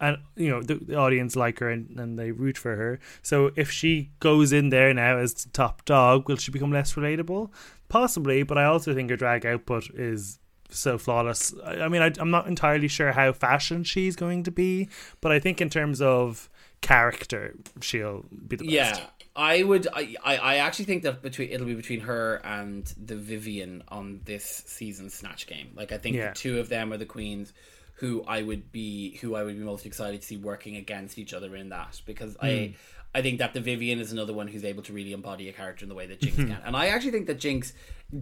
[0.00, 2.98] And you know the, the audience like her and, and they root for her.
[3.22, 6.94] So if she goes in there now as the top dog, will she become less
[6.94, 7.50] relatable?
[7.88, 10.38] Possibly, but I also think her drag output is
[10.70, 11.52] so flawless.
[11.64, 14.88] I I mean, I, I'm not entirely sure how fashion she's going to be,
[15.20, 16.48] but I think in terms of
[16.80, 19.00] character, she'll be the best.
[19.00, 19.86] Yeah, I would.
[19.92, 24.62] I, I actually think that between it'll be between her and the Vivian on this
[24.66, 25.72] season's Snatch Game.
[25.74, 26.30] Like I think Yeah.
[26.30, 27.52] the two of them are the queens
[28.00, 31.34] who I would be who I would be most excited to see working against each
[31.34, 32.72] other in that because I hmm.
[33.14, 35.84] I think that the Vivian is another one who's able to really embody a character
[35.84, 36.52] in the way that Jinkx mm-hmm.
[36.52, 37.72] can, and I actually think that Jinkx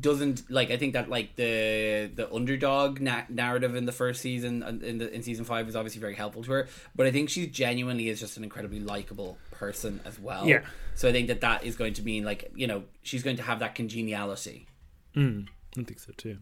[0.00, 0.72] doesn't like.
[0.72, 4.98] I think that like the the underdog na- narrative in the first season and in
[4.98, 8.08] the in season five is obviously very helpful to her, but I think she genuinely
[8.08, 10.48] is just an incredibly likable person as well.
[10.48, 10.62] Yeah.
[10.96, 13.44] So I think that that is going to mean like you know she's going to
[13.44, 14.66] have that congeniality.
[15.14, 15.42] Hmm.
[15.78, 16.38] I think so too.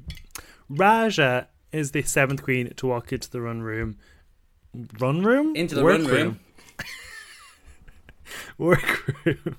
[0.70, 3.96] Raja is the seventh queen to walk into the run room.
[4.98, 5.54] Run room?
[5.54, 6.40] Into the Work run room.
[8.58, 9.56] Workroom.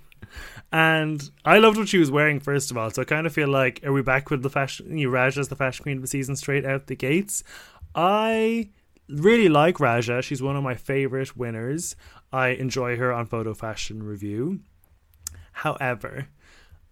[0.71, 2.89] And I loved what she was wearing, first of all.
[2.91, 4.97] So I kind of feel like, are we back with the fashion?
[4.97, 7.43] You know, Raja as the fashion queen of the season straight out the gates.
[7.95, 8.69] I
[9.07, 10.21] really like Raja.
[10.21, 11.95] She's one of my favorite winners.
[12.33, 14.59] I enjoy her on Photo Fashion Review.
[15.53, 16.27] However,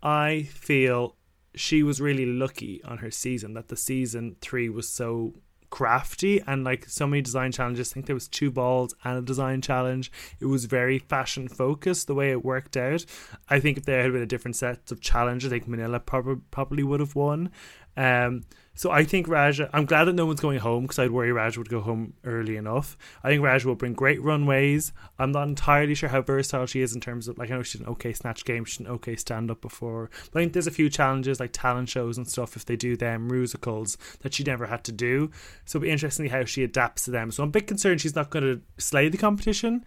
[0.02, 1.16] I feel
[1.56, 5.34] she was really lucky on her season that the season three was so
[5.70, 7.91] crafty and like so many design challenges.
[7.91, 10.12] I think there was two balls and a design challenge.
[10.39, 13.06] It was very fashion focused the way it worked out.
[13.50, 16.44] I think if there had been a different set of challenges, I think Manila prob-
[16.52, 17.52] probably would have won.
[17.98, 18.44] Um,
[18.76, 19.70] so I think Raja.
[19.74, 22.58] I'm glad that no one's going home because I'd worry Raja would go home early
[22.58, 22.98] enough.
[23.24, 24.92] I think Raja will bring great runways.
[25.18, 27.82] I'm not entirely sure how versatile she is in terms of like I know she's
[27.82, 30.10] an okay snatch game, she's an okay stand up before.
[30.32, 32.96] But I think there's a few challenges like talent shows and stuff if they do
[32.96, 35.32] them musicals that she never had to do.
[35.66, 37.32] So it'll be interesting how she adapts to them.
[37.32, 39.86] So I'm a bit concerned she's not going to slay the competition.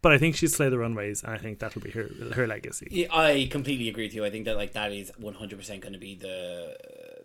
[0.00, 2.86] But I think she'll slay the runways, and I think that'll be her her legacy.
[2.88, 4.24] Yeah, I completely agree with you.
[4.24, 6.76] I think that like that is one hundred percent going to be the,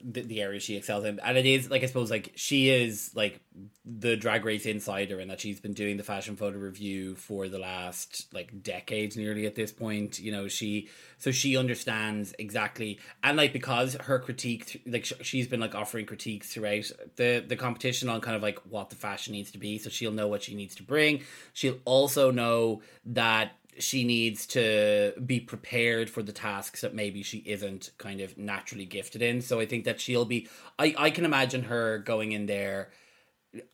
[0.03, 3.11] the the area she excels in, and it is like I suppose like she is
[3.15, 3.39] like
[3.85, 7.59] the drag race insider, and that she's been doing the fashion photo review for the
[7.59, 10.19] last like decades nearly at this point.
[10.19, 15.59] You know, she so she understands exactly, and like because her critique, like she's been
[15.59, 19.51] like offering critiques throughout the the competition on kind of like what the fashion needs
[19.51, 21.21] to be, so she'll know what she needs to bring.
[21.53, 27.39] She'll also know that she needs to be prepared for the tasks that maybe she
[27.39, 29.41] isn't kind of naturally gifted in.
[29.41, 32.91] So I think that she'll be I, I can imagine her going in there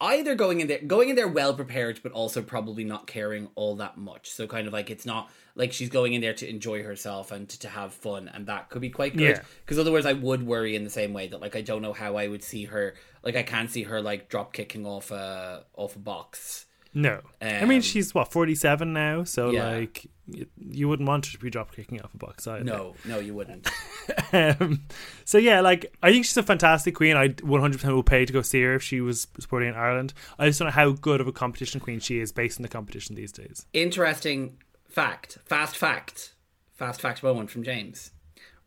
[0.01, 3.75] either going in there going in there well prepared but also probably not caring all
[3.77, 4.29] that much.
[4.29, 7.47] So kind of like it's not like she's going in there to enjoy herself and
[7.49, 9.39] to, to have fun and that could be quite good.
[9.65, 9.81] Because yeah.
[9.81, 12.27] otherwise I would worry in the same way that like I don't know how I
[12.27, 15.99] would see her like I can't see her like drop kicking off a off a
[15.99, 19.69] box no, um, I mean she's what forty seven now, so yeah.
[19.69, 22.63] like you, you, wouldn't want her to be drop kicking off a box either.
[22.63, 23.67] No, no, you wouldn't.
[24.33, 24.83] um,
[25.25, 27.15] so yeah, like I think she's a fantastic queen.
[27.15, 29.75] I one hundred percent will pay to go see her if she was supporting in
[29.75, 30.13] Ireland.
[30.37, 32.69] I just don't know how good of a competition queen she is based on the
[32.69, 33.65] competition these days.
[33.73, 36.33] Interesting fact, fast fact,
[36.73, 38.11] fast fact moment from James.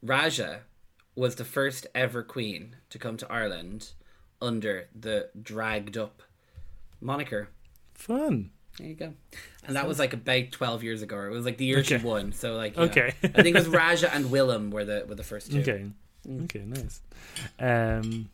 [0.03, 0.63] Raja
[1.15, 3.93] was the first ever queen to come to Ireland
[4.41, 6.23] under the dragged up
[7.01, 7.49] moniker.
[8.03, 8.51] Fun.
[8.79, 9.15] There you go.
[9.65, 11.21] And that was like about twelve years ago.
[11.21, 11.99] It was like the year okay.
[11.99, 12.33] she won.
[12.33, 15.23] So like, okay, know, I think it was Raja and Willam were the were the
[15.23, 15.61] first two.
[15.61, 15.87] Okay,
[16.27, 16.45] mm.
[16.45, 17.01] okay, nice.
[17.61, 18.29] Um,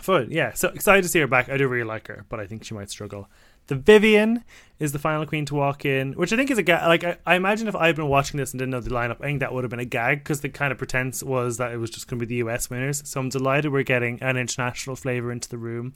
[0.00, 0.32] fun.
[0.32, 0.52] Yeah.
[0.54, 1.48] So excited to see her back.
[1.48, 3.28] I do really like her, but I think she might struggle.
[3.68, 4.42] The Vivienne
[4.80, 6.88] is the final queen to walk in, which I think is a gag.
[6.88, 9.26] Like I, I imagine if I'd been watching this and didn't know the lineup, I
[9.26, 11.76] think that would have been a gag because the kind of pretense was that it
[11.76, 13.08] was just going to be the US winners.
[13.08, 15.94] So I'm delighted we're getting an international flavor into the room.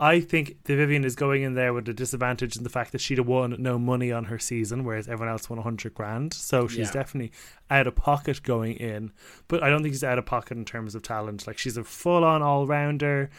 [0.00, 3.00] I think the Vivienne is going in there with a disadvantage in the fact that
[3.00, 6.34] she'd have won no money on her season, whereas everyone else won hundred grand.
[6.34, 6.92] So she's yeah.
[6.92, 7.32] definitely
[7.70, 9.12] out of pocket going in.
[9.46, 11.46] But I don't think she's out of pocket in terms of talent.
[11.46, 13.30] Like she's a full on all rounder.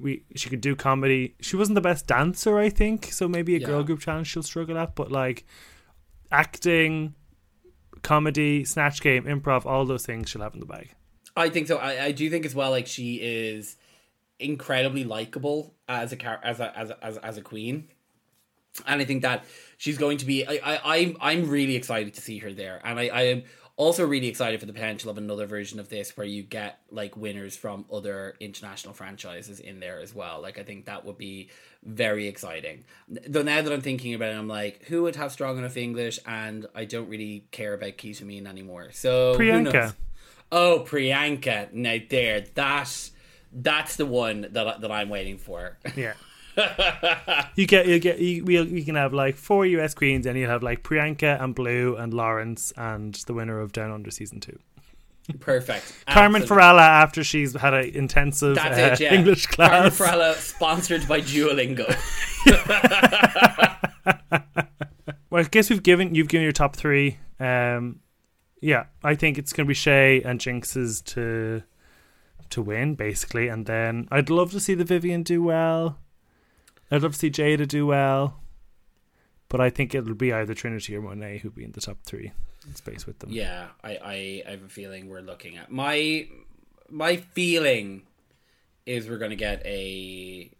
[0.00, 1.36] We she could do comedy.
[1.40, 3.12] She wasn't the best dancer, I think.
[3.12, 3.66] So maybe a yeah.
[3.66, 4.96] girl group challenge she'll struggle at.
[4.96, 5.44] But like
[6.32, 7.14] acting,
[8.02, 10.90] comedy, snatch game, improv, all those things she'll have in the bag.
[11.36, 11.76] I think so.
[11.76, 12.70] I, I do think as well.
[12.72, 13.76] Like she is
[14.40, 17.88] incredibly likable as a as a as a, as, as a queen
[18.86, 19.44] and I think that
[19.78, 20.46] she's going to be.
[20.46, 23.42] I, I, I'm I'm really excited to see her there, and I, I am
[23.76, 27.16] also really excited for the potential of another version of this where you get like
[27.16, 30.42] winners from other international franchises in there as well.
[30.42, 31.48] Like I think that would be
[31.82, 32.84] very exciting.
[33.08, 36.18] Though now that I'm thinking about it, I'm like, who would have strong enough English?
[36.26, 38.90] And I don't really care about Kita Mean anymore.
[38.92, 39.94] So Priyanka.
[40.52, 41.72] Oh, Priyanka!
[41.72, 43.10] Now there, that
[43.52, 45.78] that's the one that that I'm waiting for.
[45.96, 46.14] Yeah.
[47.54, 50.50] you get you get you, we we can have like four US queens and you'll
[50.50, 54.58] have like Priyanka and Blue and Lawrence and the winner of Down Under season two.
[55.38, 56.04] Perfect.
[56.06, 59.14] Carmen Farala after she's had an intensive uh, it, yeah.
[59.14, 59.70] English class.
[59.70, 61.86] Carmen Farala sponsored by Duolingo.
[65.30, 67.18] well, I guess we've given you've given your top three.
[67.38, 68.00] Um,
[68.60, 71.62] yeah, I think it's going to be Shea and Jinkx's to
[72.50, 73.48] to win, basically.
[73.48, 75.98] And then I'd love to see the Vivienne do well.
[76.90, 78.40] I'd love to see Jaida do well.
[79.48, 82.32] But I think it'll be either Trinity or Monet who'll be in the top three
[82.74, 83.30] space with them.
[83.32, 86.28] Yeah, I, I, I have a feeling we're looking at my
[86.88, 88.02] my feeling
[88.86, 90.52] is we're gonna get a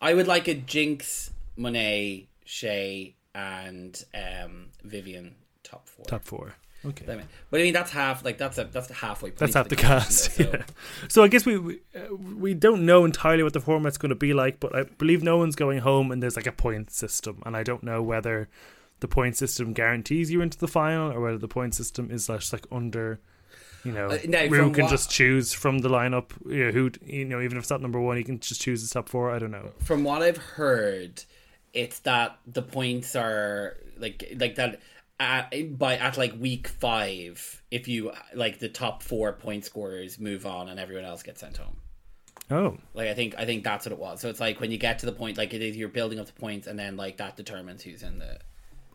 [0.00, 6.04] I would like a Jinkx, Monet, Shea, and um, Vivienne top four.
[6.04, 6.54] Top four.
[6.84, 7.04] Okay,
[7.50, 9.30] but I mean that's half like that's a that's the halfway.
[9.30, 9.38] point.
[9.38, 10.36] That's half the, the cast.
[10.36, 10.50] Though, so.
[10.50, 10.62] Yeah.
[11.08, 14.16] so I guess we we, uh, we don't know entirely what the format's going to
[14.16, 17.42] be like, but I believe no one's going home, and there's like a point system,
[17.44, 18.48] and I don't know whether
[19.00, 22.52] the point system guarantees you into the final or whether the point system is just
[22.52, 23.20] like under.
[23.84, 26.30] You know, uh, now, who can what, just choose from the lineup.
[26.46, 28.86] You know, who you know, even if it's not number one, you can just choose
[28.86, 29.30] the top four.
[29.30, 29.70] I don't know.
[29.78, 31.24] From what I've heard,
[31.72, 34.80] it's that the points are like like that
[35.20, 40.46] at by at like week five, if you like the top four point scorers move
[40.46, 41.76] on and everyone else gets sent home.
[42.50, 44.20] Oh, like I think I think that's what it was.
[44.20, 46.26] So it's like when you get to the point, like it is, you're building up
[46.26, 48.38] the points, and then like that determines who's in the.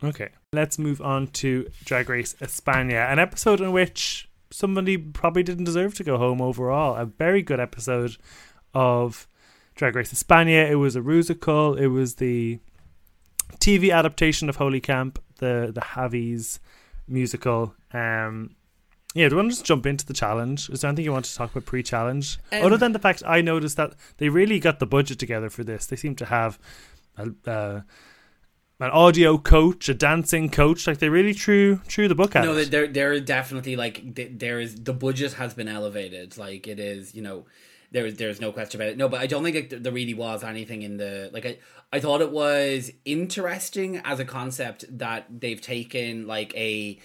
[0.02, 5.64] Okay, let's move on to Drag Race España, an episode in which somebody probably didn't
[5.64, 6.96] deserve to go home overall.
[6.96, 8.16] A very good episode
[8.74, 9.28] of
[9.76, 10.68] Drag Race España.
[10.68, 11.74] It was a musical.
[11.74, 12.58] It was the
[13.58, 16.60] TV adaptation of Holy Camp, the the Javis
[17.06, 17.74] musical.
[17.92, 18.56] Um,
[19.14, 20.68] yeah, do you want to just jump into the challenge?
[20.70, 23.42] Is there anything you want to talk about pre-challenge, Um, other than the fact I
[23.42, 25.86] noticed that they really got the budget together for this?
[25.86, 26.58] They seem to have
[27.16, 27.80] a, uh,
[28.80, 30.88] an audio coach, a dancing coach.
[30.88, 34.74] Like they really threw threw the book at no, there there definitely like there is
[34.74, 36.36] the budget has been elevated.
[36.36, 37.46] Like it is, you know,
[37.94, 38.98] there is there's no question about it.
[38.98, 41.46] No, but I don't think like, there really was anything in the like.
[41.46, 41.58] I
[41.92, 46.98] I thought it was interesting as a concept that they've taken like a.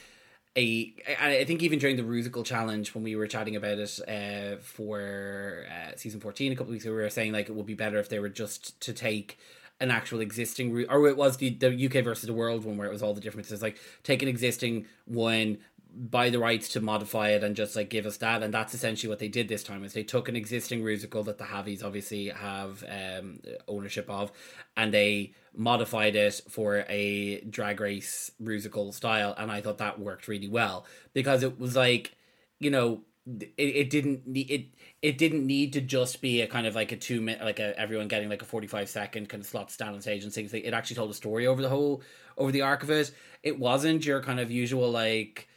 [0.57, 4.59] A, I think even during the Rusical challenge when we were chatting about it uh,
[4.59, 7.75] for uh, season fourteen a couple weeks ago, we were saying like it would be
[7.75, 9.37] better if they were just to take
[9.79, 12.91] an actual existing or it was the, the UK versus the world one where it
[12.91, 13.61] was all the differences.
[13.61, 15.59] Like take an existing one,
[15.95, 18.43] buy the rights to modify it, and just like give us that.
[18.43, 19.83] And that's essentially what they did this time.
[19.83, 24.31] Is they took an existing musical that the Javis obviously have um, ownership of,
[24.77, 29.33] and they modified it for a drag race musical style.
[29.37, 32.15] And I thought that worked really well because it was like,
[32.59, 34.65] you know, it, it didn't need it
[35.01, 37.77] it didn't need to just be a kind of like a two minute like a
[37.79, 40.63] everyone getting like a 45 second kind of slot stand on stage and sing thing
[40.63, 42.01] it actually told a story over the whole
[42.37, 43.11] over the arc of it
[43.43, 45.48] it wasn't your kind of usual like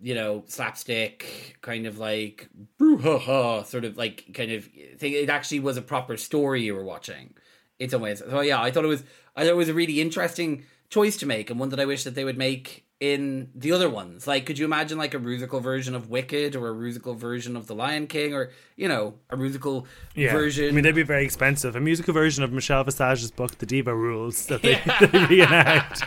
[0.00, 2.48] you know slapstick kind of like
[2.78, 4.64] brouhaha sort of like kind of
[4.98, 5.12] thing.
[5.12, 7.34] It actually was a proper story you were watching.
[7.78, 8.18] In some ways.
[8.18, 11.26] So yeah i thought it was i thought it was a really interesting choice to
[11.26, 14.26] make and one that i wish that they would make in the other ones.
[14.26, 17.66] Like, could you imagine like a musical version of Wicked or a musical version of
[17.66, 20.32] The Lion King or, you know, a musical Yeah.
[20.32, 20.68] version?
[20.68, 21.74] I mean, they'd be very expensive.
[21.74, 26.02] A musical version of Michelle Visage's book, The Diva Rules, that they, they reenact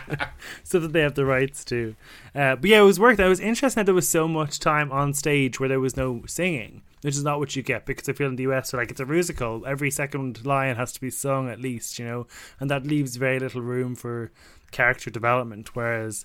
[0.62, 1.96] so that they have the rights to.
[2.32, 3.26] Uh, but yeah, it was worth it.
[3.26, 6.22] It was interesting that there was so much time on stage where there was no
[6.28, 9.00] singing, which is not what you get because I feel in the US, like it's
[9.00, 9.64] a musical.
[9.66, 12.28] Every second line has to be sung at least, you know,
[12.60, 14.30] and that leaves very little room for
[14.70, 15.74] character development.
[15.74, 16.24] Whereas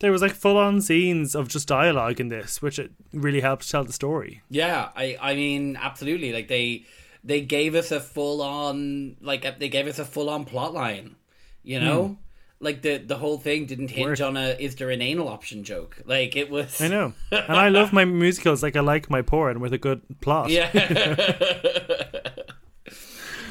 [0.00, 3.70] there was like full on scenes of just dialogue in this, which it really helped
[3.70, 4.42] tell the story.
[4.50, 6.32] Yeah, I I mean absolutely.
[6.32, 6.84] Like they
[7.22, 11.16] they gave us a full on like they gave us a full on plot line.
[11.62, 11.84] You hmm.
[11.84, 12.18] know?
[12.62, 15.98] Like the the whole thing didn't hinge on a is there an anal option joke.
[16.04, 17.12] Like it was I know.
[17.30, 20.50] And I love my musicals like I like my porn with a good plot.
[20.50, 20.70] Yeah.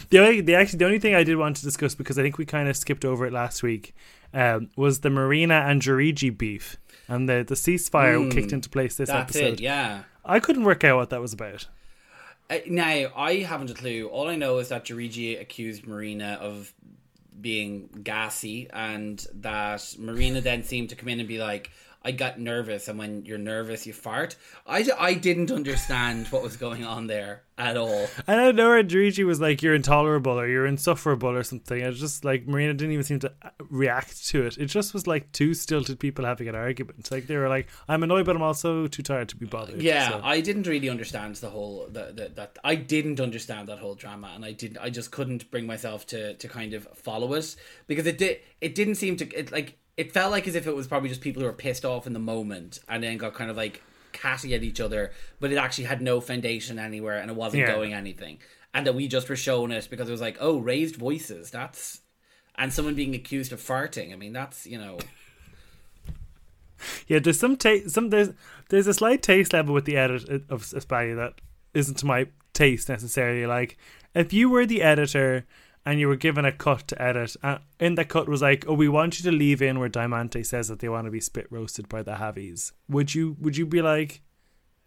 [0.10, 2.40] The only, the actually the only thing I did want to discuss because I think
[2.40, 3.94] we kind of skipped over it last week
[4.34, 6.78] um, was the Marina and Juriji beef
[7.08, 9.54] and the the ceasefire Mm, kicked into place this episode.
[9.54, 10.04] it, yeah.
[10.26, 11.68] I couldn't work out what that was about.
[12.50, 14.08] Uh, now, I haven't a clue.
[14.08, 16.74] All I know is that Juriji accused Marina of
[17.40, 21.72] being gassy, and that Marina then seemed to come in and be like,
[22.02, 24.38] I got nervous, and when you're nervous, you fart.
[24.66, 28.08] I, I didn't understand what was going on there at all.
[28.26, 31.84] And I know where Juriji was like, "You're intolerable" or "You're insufferable" or something.
[31.84, 34.58] I just like Marina didn't even seem to uh, react to it.
[34.58, 37.12] It just was like two stilted people having an argument.
[37.12, 40.10] Like they were like, "I'm annoyed, but I'm also too tired to be bothered." Yeah,
[40.10, 43.96] So- I didn't really understand the whole the, the, that I didn't understand that whole
[43.96, 44.78] drama, and I didn't.
[44.78, 48.74] I just couldn't bring myself to to kind of follow it because it did it
[48.74, 51.42] didn't seem to it like it felt like as if it was probably just people
[51.42, 53.82] who were pissed off in the moment and then got kind of like
[54.12, 57.76] catty at each other, but it actually had no foundation anywhere and it wasn't Yeah.
[57.76, 58.40] going anything,
[58.74, 62.02] and that we just were shown it because it was like oh raised voices that's
[62.56, 64.12] and someone being accused of farting.
[64.14, 64.98] I mean that's you know
[67.08, 67.90] Yeah, there's some taste.
[67.92, 68.30] Some there's
[68.70, 71.34] there's a slight taste level with the edit uh, of España that
[71.74, 73.46] isn't to my taste necessarily.
[73.46, 73.78] Like
[74.16, 75.46] if you were the editor
[75.86, 78.74] and you were given a cut to edit, and in the cut was like, "Oh,
[78.74, 81.48] we want you to leave in where Diamante says that they want to be spit
[81.50, 84.22] roasted by the Javis." Would you would you be like,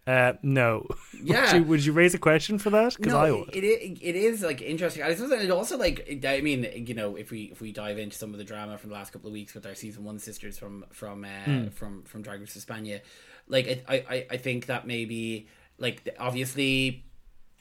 [0.07, 0.87] uh, no?
[1.25, 1.53] Yeah.
[1.53, 2.97] would, you, would you raise a question for that?
[2.97, 3.55] Because I would.
[3.55, 5.03] It, it it is like interesting.
[5.05, 8.17] I suppose it also like I mean you know if we if we dive into
[8.17, 10.59] some of the drama from the last couple of weeks with our season one sisters
[10.59, 11.69] from from uh, Hmm.
[11.69, 13.01] from from Drag Race España,
[13.49, 15.47] like I, I I think that maybe
[15.79, 17.05] like obviously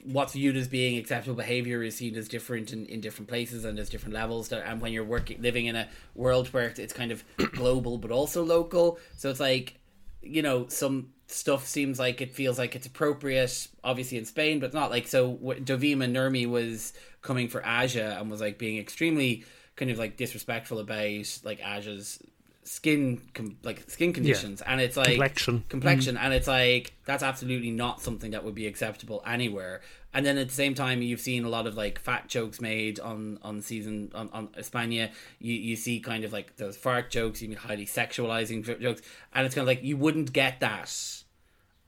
[0.06, 3.78] what's viewed as being acceptable behavior is seen as different in, in different places and
[3.78, 4.50] there's different levels.
[4.50, 7.24] There and when you're working living in a world where it's- kind of
[7.54, 9.80] global but also local so it's like
[10.22, 14.74] you know some stuff seems like it feels like it's appropriate obviously in spain but
[14.74, 14.92] not.
[14.92, 19.46] Like so wh- dovima nurmi was coming for aja and was like being extremely
[19.76, 22.20] kind of like disrespectful about like aja's
[22.64, 25.64] skin com- like skin conditions and it's like Complexion.
[25.68, 26.24] complexion mm.
[26.24, 29.82] and it's like that's absolutely not something that would be acceptable anywhere
[30.14, 33.00] and then at the same time you've seen a lot of like fat jokes made
[33.00, 35.10] on on season on, on Espana
[35.40, 39.02] you you see kind of like those fart jokes you mean highly sexualizing jokes
[39.34, 41.22] and it's kind of like you wouldn't get that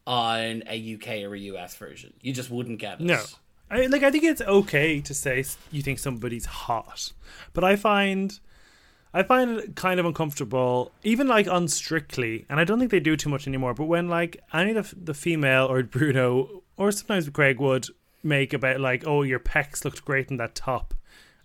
[0.06, 2.14] on a UK or a US version.
[2.22, 3.06] You just wouldn't get it.
[3.06, 3.24] No.
[3.70, 7.14] I, like I think it's okay to say you think somebody's hot,
[7.54, 8.38] but I find
[9.14, 13.00] I find it kind of uncomfortable, even like on Strictly, and I don't think they
[13.00, 13.74] do too much anymore.
[13.74, 17.88] But when like any of the, female or Bruno or sometimes Greg would
[18.24, 20.94] make about like, oh, your pecs looked great in that top.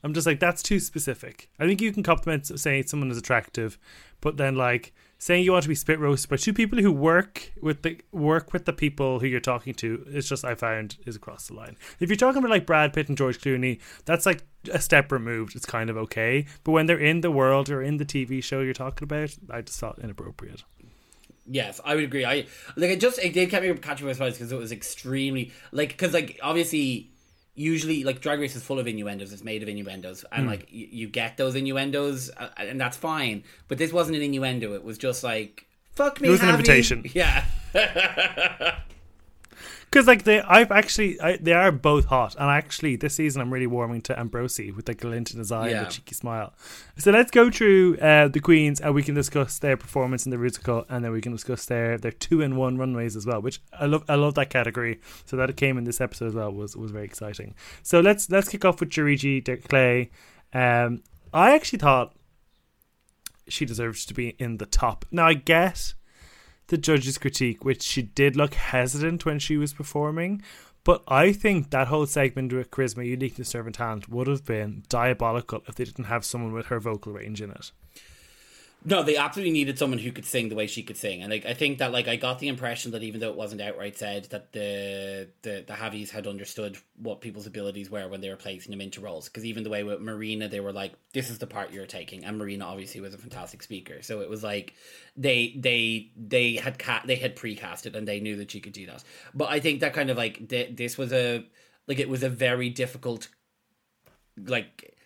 [0.03, 1.51] I'm just like that's too specific.
[1.59, 3.79] I think you can compliment saying someone is attractive,
[4.21, 7.53] but then like saying you want to be spit roasted by two people who work
[7.61, 11.17] with the work with the people who you're talking to it's just I found is
[11.17, 11.77] across the line.
[12.01, 15.57] If you're talking about like Brad Pitt and George Clooney, that's like a step removed.
[15.57, 18.61] It's kind of okay, but when they're in the world or in the TV show
[18.61, 20.63] you're talking about, I just thought inappropriate.
[21.51, 22.25] Yes, I would agree.
[22.25, 22.47] I
[22.77, 23.01] like it.
[23.01, 26.13] Just it did catch me catch me by surprise because it was extremely like because
[26.13, 27.11] like obviously
[27.59, 29.33] usually like Drag Race is full of innuendos.
[29.33, 30.49] It's made of innuendos, and Hmm.
[30.51, 33.43] like you, you get those innuendos, uh, and that's fine.
[33.69, 34.75] But this wasn't an innuendo.
[34.75, 36.29] It was just like fuck me.
[36.29, 37.05] It was an Javi." invitation.
[37.15, 37.45] Yeah.
[39.91, 43.53] Because like they, I've actually, I, they are both hot, and actually this season I'm
[43.53, 46.53] really warming to Ambrossi with the glint in his eye and the cheeky smile.
[46.99, 50.39] So let's go through uh, the queens, and we can discuss their performance in the
[50.39, 53.41] musical, and then we can discuss their their two in one runways as well.
[53.41, 55.01] Which I love, I love that category.
[55.25, 57.55] So that it came in this episode as well was was very exciting.
[57.83, 60.11] So let's let's kick off with Juriji der Klee.
[60.53, 62.15] Um, I actually thought
[63.49, 65.07] she deserves to be in the top.
[65.11, 65.95] Now I get
[66.69, 70.43] the judge's critique, which she did look hesitant when she was performing.
[70.85, 75.63] But I think that whole segment with charisma, uniqueness, servant talent would have been diabolical
[75.67, 77.73] if they didn't have someone with her vocal range in it.
[78.85, 81.45] No, they absolutely needed someone who could sing the way she could sing, and like
[81.45, 84.27] I think that like I got the impression that even though it wasn't outright said
[84.27, 88.71] that the the the Javis had understood what people's abilities were when they were placing
[88.71, 91.47] them into roles, because even the way with Marina, they were like, "This is the
[91.47, 94.75] part you're taking," and Marina obviously was a fantastic speaker, so it was like
[95.17, 98.87] they they they had ca- they had precasted and they knew that she could do
[98.87, 99.03] that.
[99.35, 101.45] But I think that kind of like th- this was a
[101.89, 103.29] like it was a very difficult
[104.47, 104.97] like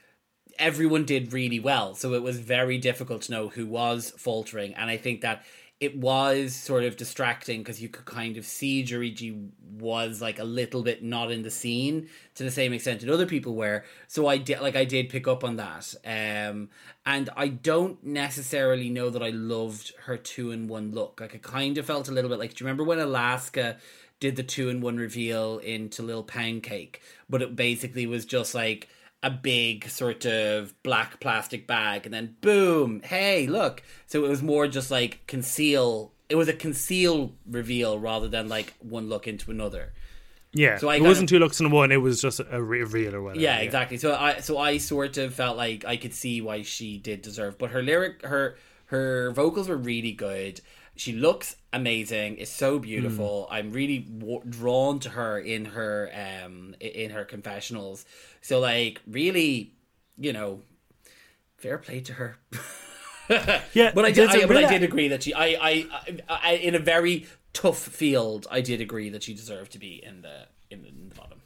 [0.63, 1.95] everyone did really well.
[1.95, 4.75] So it was very difficult to know who was faltering.
[4.75, 5.45] And I think that
[5.81, 9.51] it was sort of distracting because you could kind of see Juriji
[9.81, 13.27] was like a little bit not in the scene to the same extent that other
[13.27, 13.83] people were.
[14.07, 15.93] So I did like I did pick up on that.
[16.07, 16.69] Um
[17.05, 21.21] and I don't necessarily know that I loved her two in one look.
[21.21, 23.79] Like I kind of felt a little bit like do you remember when Alaska
[24.21, 26.99] did the two in one reveal into Lil Poundcake?
[27.29, 28.89] But it basically was just like
[29.23, 33.83] a big sort of black plastic bag and then boom hey look.
[34.07, 38.75] So it was more just like conceal it was a conceal reveal rather than like
[38.81, 39.93] one look into another.
[40.55, 43.15] Yeah, So I it wasn't of- two looks in one; it was just a reveal
[43.15, 43.41] or whatever.
[43.41, 43.59] yeah.
[43.59, 43.97] exactly.
[43.97, 47.59] So i so i sort of felt like i could see why she did deserve
[47.59, 48.57] but her lyric her
[48.87, 50.61] her vocals were really good
[51.03, 52.37] she looks amazing.
[52.37, 53.49] Is so beautiful.
[53.51, 58.05] I'm really w- drawn to her in her um in her confessionals.
[58.41, 59.73] So like really
[60.17, 60.61] you know
[61.57, 62.39] fair play to her.
[63.73, 65.87] Yeah, but I did, I, but I did agree that she, I, I,
[66.29, 70.05] I, I, in a very tough field, I did agree that she deserved to be
[70.05, 71.42] in the in the, in the bottom.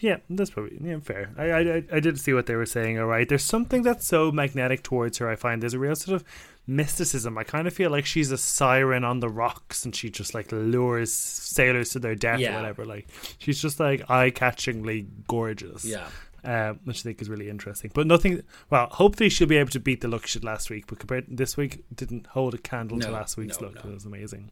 [0.00, 1.30] Yeah, that's probably yeah, fair.
[1.36, 2.98] I, I I- did see what they were saying.
[3.00, 5.28] All right, there's something that's so magnetic towards her.
[5.28, 6.24] I find there's a real sort of
[6.68, 7.36] mysticism.
[7.36, 10.52] I kind of feel like she's a siren on the rocks, and she just like
[10.52, 12.52] lures sailors to their death Yeah.
[12.52, 12.84] or whatever.
[12.84, 15.84] Like she's just like eye-catchingly gorgeous.
[15.84, 16.06] Yeah,
[16.44, 17.90] um, which I think is really interesting.
[17.92, 18.42] But nothing.
[18.70, 20.86] Well, hopefully she'll be able to beat the look she did last week.
[20.86, 23.84] But compared this week, didn't hold a candle to last week's no, look.
[23.84, 23.90] no.
[23.90, 24.50] It was amazing.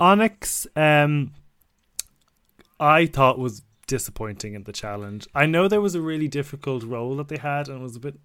[0.00, 1.32] Onyx, um,
[2.80, 5.26] I thought was disappointing in the challenge.
[5.34, 8.00] I know there was a really difficult role that they had, and it was a
[8.00, 8.18] bit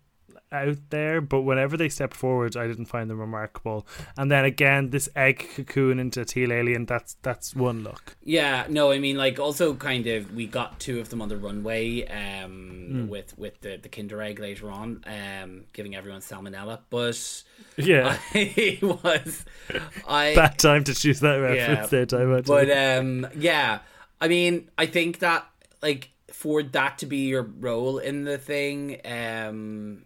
[0.54, 1.22] out there.
[1.22, 3.88] But whenever they stepped forward, I didn't find them remarkable.
[4.18, 6.86] And then again, this egg cocoon into teal alien.
[6.86, 8.18] That's that's one look.
[8.24, 8.66] yeah.
[8.70, 12.06] No, I mean, like, also kind of, we got two of them on the runway,
[12.08, 13.08] um, Hmm.
[13.08, 16.80] with with the the Kinder Egg later on, um, giving everyone salmonella.
[16.90, 17.44] But
[17.78, 19.46] Yeah, I was,
[20.08, 22.42] I bad time to choose that reference Yeah, there.
[22.42, 23.80] But um, yeah,
[24.20, 25.46] I mean, I think that
[25.82, 30.04] like for that to be your role in the thing, um,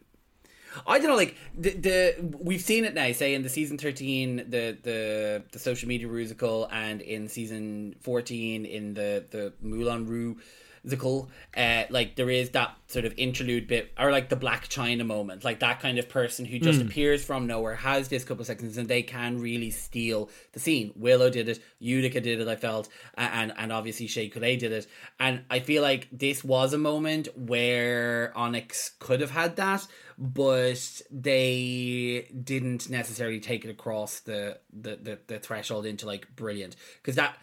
[0.86, 1.16] I don't know.
[1.16, 3.12] Like the, the we've seen it now.
[3.12, 8.66] Say in the season thirteen, the the the social media musical, and in season fourteen,
[8.66, 10.38] in the the Moulin Rouge
[10.86, 15.04] musical, uh, like there is that sort of interlude bit, or like the Black China
[15.04, 18.48] moment, like that kind of person who just appears from nowhere, has this couple of
[18.48, 20.94] seconds, and they can really steal the scene.
[20.96, 24.88] Willow did it, Utica did it, I felt, and and obviously Shea Coulee did it,
[25.20, 31.02] and I feel like this was a moment where Onyx could have had that, but
[31.10, 36.76] they didn't necessarily take it across the the the, the threshold into like brilliant.
[37.02, 37.38] Because that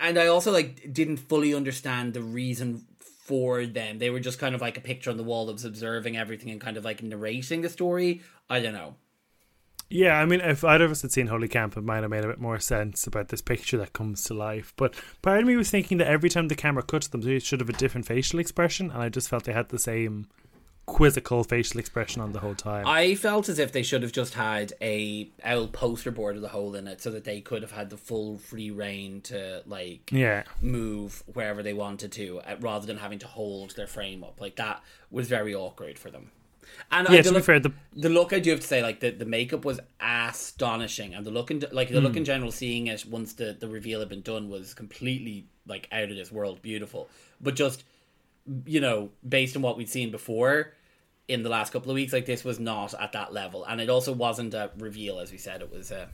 [0.00, 3.98] and I also like didn't fully understand the reason for them.
[3.98, 6.50] They were just kind of like a picture on the wall that was observing everything
[6.50, 8.22] and kind of like narrating the story.
[8.50, 8.96] I don't know.
[9.88, 12.24] Yeah, I mean, if either of us had seen Holy Camp, it might have made
[12.24, 14.72] a bit more sense about this picture that comes to life.
[14.76, 17.60] But part of me was thinking that every time the camera cuts them, they should
[17.60, 20.28] have a different facial expression, and I just felt they had the same
[20.86, 22.86] quizzical facial expression on the whole time.
[22.86, 26.48] I felt as if they should have just had a owl poster board with a
[26.48, 30.10] hole in it, so that they could have had the full free reign to like
[30.12, 34.40] yeah move wherever they wanted to, uh, rather than having to hold their frame up.
[34.40, 36.30] Like that was very awkward for them.
[36.90, 38.66] And yeah, I, to the, be look, fair, the the look I do have to
[38.66, 42.24] say, like the, the makeup was astonishing, and the look in like the look in
[42.24, 46.16] general, seeing it once the the reveal had been done was completely like out of
[46.16, 47.08] this world, beautiful.
[47.40, 47.84] But just
[48.66, 50.72] you know, based on what we'd seen before
[51.28, 53.88] in the last couple of weeks, like this was not at that level, and it
[53.88, 55.62] also wasn't a reveal, as we said.
[55.62, 56.08] It was a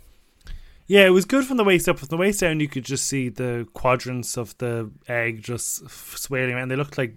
[0.88, 1.98] yeah, it was good from the waist up.
[1.98, 6.50] From the waist down, you could just see the quadrants of the egg just swaying
[6.50, 6.68] around.
[6.68, 7.16] They looked like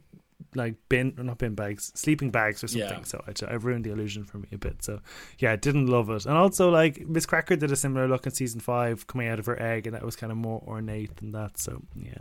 [0.55, 2.89] like bin, or not bin bags, sleeping bags or something.
[2.89, 3.03] Yeah.
[3.03, 4.83] So I, I ruined the illusion for me a bit.
[4.83, 4.99] So
[5.39, 6.25] yeah, I didn't love it.
[6.25, 9.45] And also like Miz Cracker did a similar look in season five, coming out of
[9.45, 11.57] her egg, and that was kind of more ornate than that.
[11.57, 12.17] So yeah,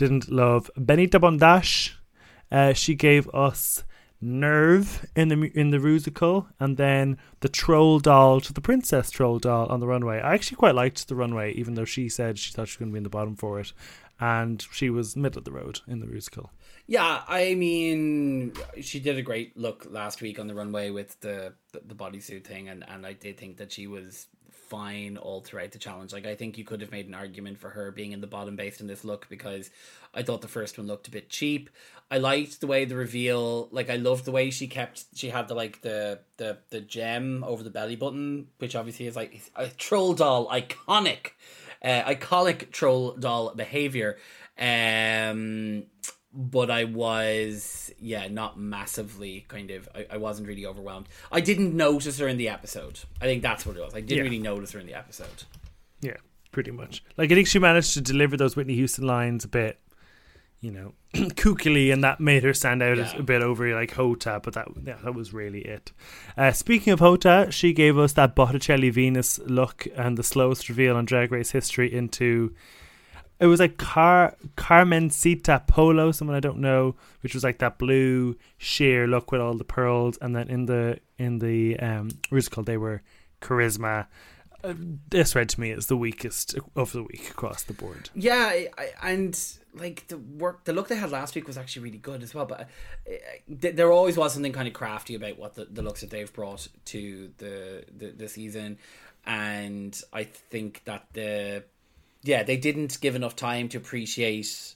[0.00, 1.92] didn't love Venedita Von Däsh.
[2.50, 3.84] Uh, she gave us
[4.22, 9.38] Nerve in the in the musical, and then the troll doll to the princess troll
[9.38, 10.20] doll on the runway.
[10.20, 12.90] I actually quite liked the runway, even though she said she thought she was going
[12.90, 13.72] to be in the bottom for it,
[14.18, 16.50] and she was middle of the road in the musical.
[16.86, 21.54] Yeah, I mean, she did a great look last week on the runway with the
[21.72, 24.28] the, the bodysuit thing, and and I did think that she was
[24.70, 26.12] fine all throughout the challenge.
[26.12, 28.54] Like I think you could have made an argument for her being in the bottom
[28.54, 29.68] based on this look because
[30.14, 31.68] I thought the first one looked a bit cheap.
[32.10, 35.48] I liked the way the reveal, like I loved the way she kept she had
[35.48, 39.66] the like the the the gem over the belly button, which obviously is like a
[39.66, 41.32] troll doll iconic,
[41.82, 44.18] uh, iconic troll doll behavior.
[44.56, 45.84] Um
[46.32, 51.08] but I was yeah not massively kind of I, I wasn't really overwhelmed.
[51.32, 53.00] I didn't notice her in the episode.
[53.20, 53.94] I think that's what it was.
[53.94, 54.22] I didn't Yeah.
[54.22, 55.44] really notice her in the episode.
[56.00, 56.16] Yeah,
[56.52, 57.02] pretty much.
[57.16, 59.80] Like I think she managed to deliver those Whitney Houston lines a bit,
[60.60, 63.16] you know, kookily, and that made her stand out Yeah.
[63.16, 64.40] a bit over like Jota.
[64.42, 65.90] But that yeah, that was really it.
[66.38, 70.96] Uh, speaking of Jota, she gave us that Botticelli Venus look and the slowest reveal
[70.96, 72.54] on Drag Race history into.
[73.40, 78.36] It was like Car Carmencita Polo, someone I don't know, which was like that blue
[78.58, 82.76] sheer look with all the pearls, and then in the in the um musical they
[82.76, 83.02] were
[83.40, 84.06] charisma.
[84.62, 84.74] Uh,
[85.08, 88.10] this read to me as the weakest of the week across the board.
[88.14, 89.38] Yeah, I, and
[89.72, 92.44] like the work, the look they had last week was actually really good as well.
[92.44, 92.68] But
[93.08, 93.14] uh,
[93.48, 96.68] there always was something kind of crafty about what the, the looks that they've brought
[96.86, 98.76] to the, the the season,
[99.24, 101.64] and I think that the
[102.22, 104.74] yeah they didn't give enough time to appreciate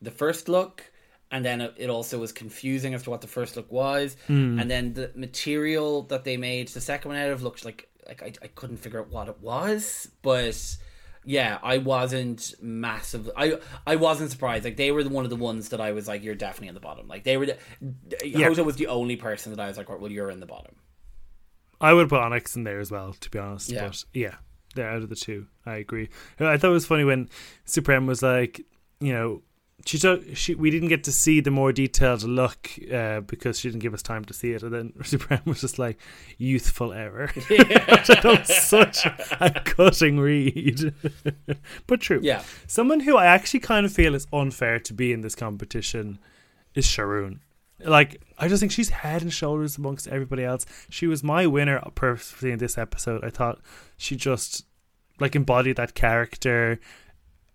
[0.00, 0.90] the first look.
[1.30, 4.58] And then it also was confusing as to what the first look was, hmm.
[4.58, 8.22] and then the material that they made the second one out of looked like like
[8.22, 10.76] I, I couldn't figure out what it was, but
[11.24, 13.30] yeah, I wasn't massive.
[13.36, 14.64] I I wasn't surprised.
[14.64, 16.74] Like they were the, one of the ones that I was like, you're definitely in
[16.74, 17.08] the bottom.
[17.08, 17.46] Like they were.
[17.46, 17.56] The,
[18.24, 18.48] Yeah.
[18.48, 20.74] Jota was the only person that I was like, well, you're in the bottom.
[21.80, 23.70] I would put Onyx in there as well, to be honest.
[23.70, 23.86] Yeah.
[23.86, 24.34] But yeah,
[24.74, 25.46] they're out of the two.
[25.66, 26.08] I agree.
[26.38, 27.28] I thought it was funny when
[27.64, 28.60] Supreme was like,
[29.00, 29.42] you know,
[29.84, 33.68] she took she we didn't get to see the more detailed look uh, because she
[33.68, 35.98] didn't give us time to see it, and then Supreme was just like
[36.38, 37.30] youthful error.
[37.50, 39.06] I thought was such
[39.40, 40.94] a cutting read,
[41.86, 42.20] but true.
[42.22, 46.18] Yeah, Someone who I actually kind of feel is unfair to be in this competition
[46.74, 47.40] is Sharonne.
[47.84, 50.66] Like, I just think she's head and shoulders amongst everybody else.
[50.88, 53.24] She was my winner personally in this episode.
[53.24, 53.60] I thought
[53.96, 54.64] she just
[55.20, 56.80] like embodied that character.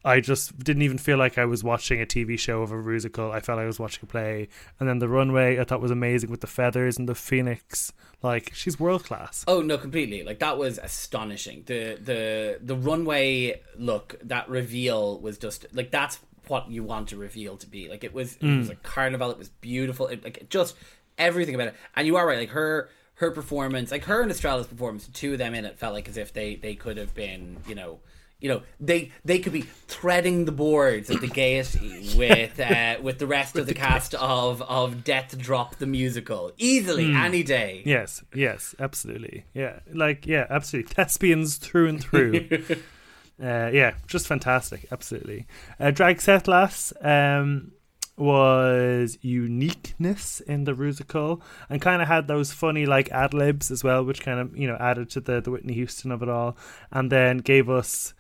[0.06, 3.32] I just didn't even feel like I was watching a TV show of a musical.
[3.32, 4.48] I felt I was watching a play.
[4.80, 7.92] And then the runway I thought was amazing with the feathers and the phoenix.
[8.24, 9.44] Like she's world class.
[9.48, 10.24] Oh no, completely.
[10.24, 11.64] Like that was astonishing.
[11.66, 16.20] The the the runway look, that reveal was just like that's
[16.50, 17.90] what you want to reveal to be.
[17.90, 20.08] Like it was it was a carnival, it was beautiful.
[20.08, 20.76] It, like just
[21.18, 21.76] everything about it.
[21.96, 25.34] And you are right, like her her performance, like her and Estrada's performance, the two
[25.34, 28.00] of them in it felt like as if they they could have been, you know,
[28.40, 33.18] you know, they they could be threading the boards at the Gaiety with uh, with
[33.18, 37.82] the rest of the cast of of Death Drop the musical easily any day.
[37.86, 39.46] Yes, yes, absolutely.
[39.54, 40.94] Yeah, like yeah, absolutely.
[40.94, 42.48] Thespians through and through.
[43.42, 44.88] uh, yeah, just fantastic.
[44.92, 45.46] Absolutely.
[45.80, 47.72] Uh, Drag Sethlas um,
[48.18, 53.84] was uniqueness in the musical and kind of had those funny like ad libs as
[53.84, 56.58] well, which kind of you know added to the the Whitney Houston of it all,
[56.92, 58.14] and then gave us.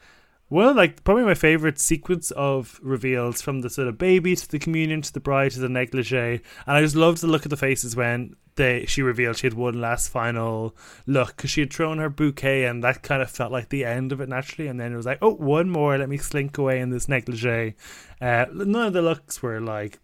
[0.49, 4.59] Well, like probably my favorite sequence of reveals from the sort of baby to the
[4.59, 7.57] communion to the bride to the negligee, and I just loved the look of the
[7.57, 10.75] faces when they she revealed she had one last final
[11.05, 14.13] look because she had thrown her bouquet, and that kind of felt like the end
[14.13, 14.69] of it naturally.
[14.69, 17.75] And then it was like, oh, one more, let me slink away in this negligee.
[18.21, 19.99] Uh, none of the looks were like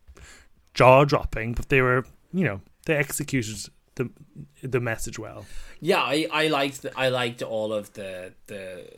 [0.74, 4.10] jaw dropping, but they were, you know, they executed the
[4.64, 5.46] the message well.
[5.82, 8.90] Yeah, I, I liked I liked all of the the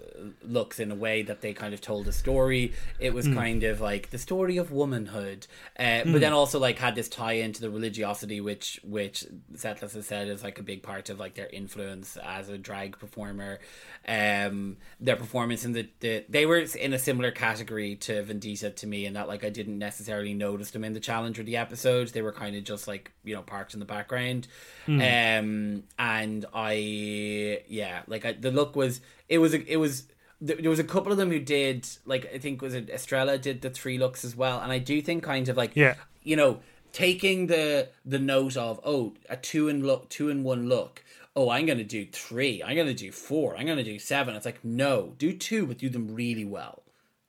[0.43, 2.73] looks in a way that they kind of told a story.
[2.99, 3.33] It was mm.
[3.33, 5.47] kind of like the story of womanhood,
[5.79, 6.11] uh, mm.
[6.11, 10.27] but then also like had this tie into the religiosity, which which Sethlas has said
[10.27, 13.59] is like a big part of like their influence as a drag performer.
[14.07, 18.87] Um, their performance in the, the they were in a similar category to Venedita to
[18.87, 22.11] me, in that like I didn't necessarily notice them in the challenge or the episodes.
[22.11, 24.47] They were kind of just like you know parked in the background,
[24.85, 25.39] mm.
[25.39, 30.03] um, Um, and I yeah, like I, the look was it was a, it was
[30.41, 33.61] there was a couple of them who did like I think was it Estrella did
[33.61, 36.59] the three looks as well, and I do think kind of like yeah, you know,
[36.91, 41.03] taking the the note of oh a two and look two and one look.
[41.37, 42.63] Oh, I'm gonna do three.
[42.63, 43.57] I'm gonna do four.
[43.57, 44.35] I'm gonna do seven.
[44.35, 46.83] It's like no, do two, but do them really well.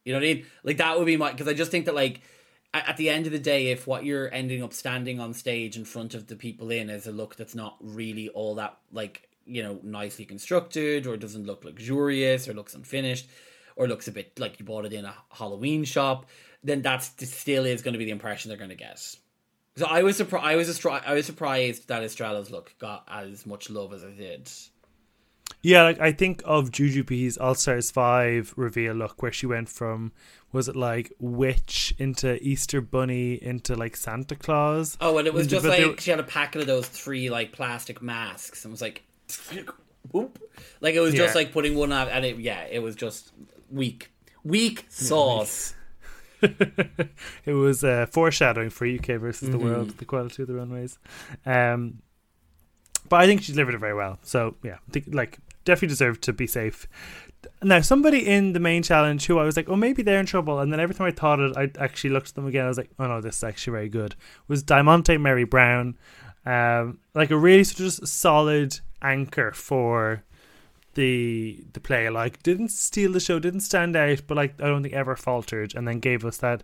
[0.05, 0.47] You know what I mean?
[0.62, 2.20] Like that would be my because I just think that like
[2.87, 5.85] at the end of the day, if what you're ending up standing on stage in
[5.85, 9.62] front of the people in is a look that's not really all that like you
[9.62, 13.29] know nicely constructed or doesn't look luxurious or looks unfinished
[13.77, 16.27] or looks a bit like you bought it in a Halloween shop,
[16.64, 18.99] then that's still is going to be the impression they're going to get.
[19.77, 20.47] So I was surprised.
[20.47, 24.51] I was I was surprised that Estrella's look got as much love as it did.
[25.62, 30.12] Yeah, like I think of Jujubee's All Stars Five reveal look, where she went from
[30.53, 34.97] was it like witch into Easter bunny into like Santa Claus?
[35.01, 38.01] Oh, and it was just like she had a packet of those three like plastic
[38.01, 39.03] masks and was like
[40.80, 41.38] like it was just yeah.
[41.40, 43.32] like putting one out, and it yeah, it was just
[43.70, 44.11] weak,
[44.44, 45.74] weak sauce.
[46.42, 49.59] it was uh, foreshadowing for UK versus mm-hmm.
[49.59, 50.99] the world, the quality of the runways.
[51.44, 52.03] Um,
[53.09, 54.18] but I think she delivered it very well.
[54.22, 56.86] So yeah, I think like definitely deserved to be safe.
[57.62, 60.59] Now, somebody in the main challenge who I was like, oh, maybe they're in trouble,
[60.59, 62.64] and then every time I thought it, I actually looked at them again.
[62.64, 64.14] I was like, oh no, this is actually very good.
[64.48, 65.94] Was Diamante Merybrown,
[66.44, 70.24] um, like a really sort of just solid anchor for
[70.94, 72.09] the the play.
[72.09, 75.74] Like didn't steal the show, didn't stand out, but like I don't think ever faltered,
[75.74, 76.62] and then gave us that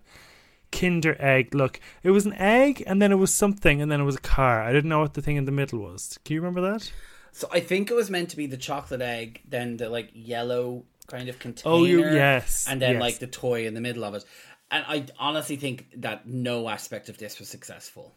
[0.73, 1.79] Kinder egg look.
[2.01, 4.61] It was an egg, and then it was something, and then it was a car.
[4.61, 6.19] I didn't know what the thing in the middle was.
[6.25, 6.91] Can you remember that?
[7.31, 10.83] So I think it was meant to be the chocolate egg, then the like yellow
[11.07, 11.75] kind of container.
[11.75, 13.01] Oh, yes, and then yes.
[13.01, 14.25] like the toy in the middle of it.
[14.71, 18.15] And I honestly think that no aspect of this was successful.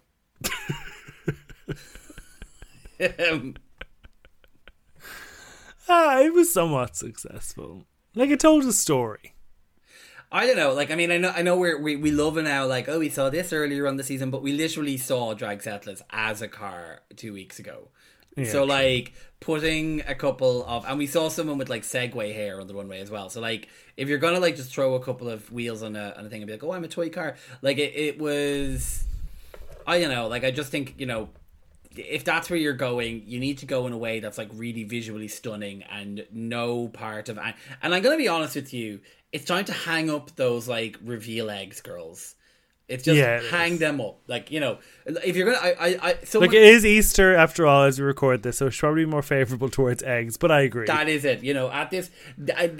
[3.18, 3.54] um,
[5.88, 7.86] ah, it was somewhat successful.
[8.14, 9.36] Like it told a story.
[10.30, 10.72] I don't know.
[10.72, 12.66] Like, I mean, I know, I know, we're, we we love it now.
[12.66, 16.02] Like, oh, we saw this earlier on the season, but we literally saw Drag Sethlas
[16.10, 17.88] as a car two weeks ago.
[18.36, 22.60] Yeah, so, like, putting a couple of, and we saw someone with like Segway hair
[22.60, 23.30] on the runway as well.
[23.30, 26.26] So, like, if you're gonna like just throw a couple of wheels on a on
[26.26, 29.04] a thing and be like, oh, I'm a toy car, like it, it was.
[29.86, 30.26] I don't know.
[30.26, 31.28] Like, I just think you know
[31.96, 34.84] if that's where you're going, you need to go in a way that's like really
[34.84, 37.38] visually stunning and no part of.
[37.38, 39.00] And I'm gonna be honest with you,
[39.37, 42.34] it's time to hang up those like reveal eggs, girls.
[42.89, 43.78] It's just yeah, it hang is.
[43.80, 44.78] them up, like you know.
[45.05, 48.07] If you're gonna, I, I, I so like it is Easter after all as we
[48.07, 50.39] record this, so it's probably more favorable towards eggs.
[50.39, 50.87] But I agree.
[50.87, 51.43] That is it.
[51.43, 52.11] You know, at this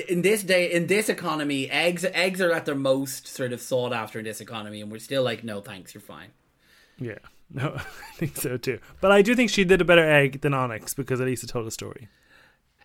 [0.09, 3.93] in this day in this economy, eggs eggs are at their most sort of sought
[3.93, 6.31] after in this economy, and we're still like, no, thanks, you're fine.
[6.99, 7.19] Yeah.
[7.49, 8.81] No, I think so too.
[9.01, 11.47] But I do think she did a better egg than Onyx because at least it
[11.47, 12.09] told a story.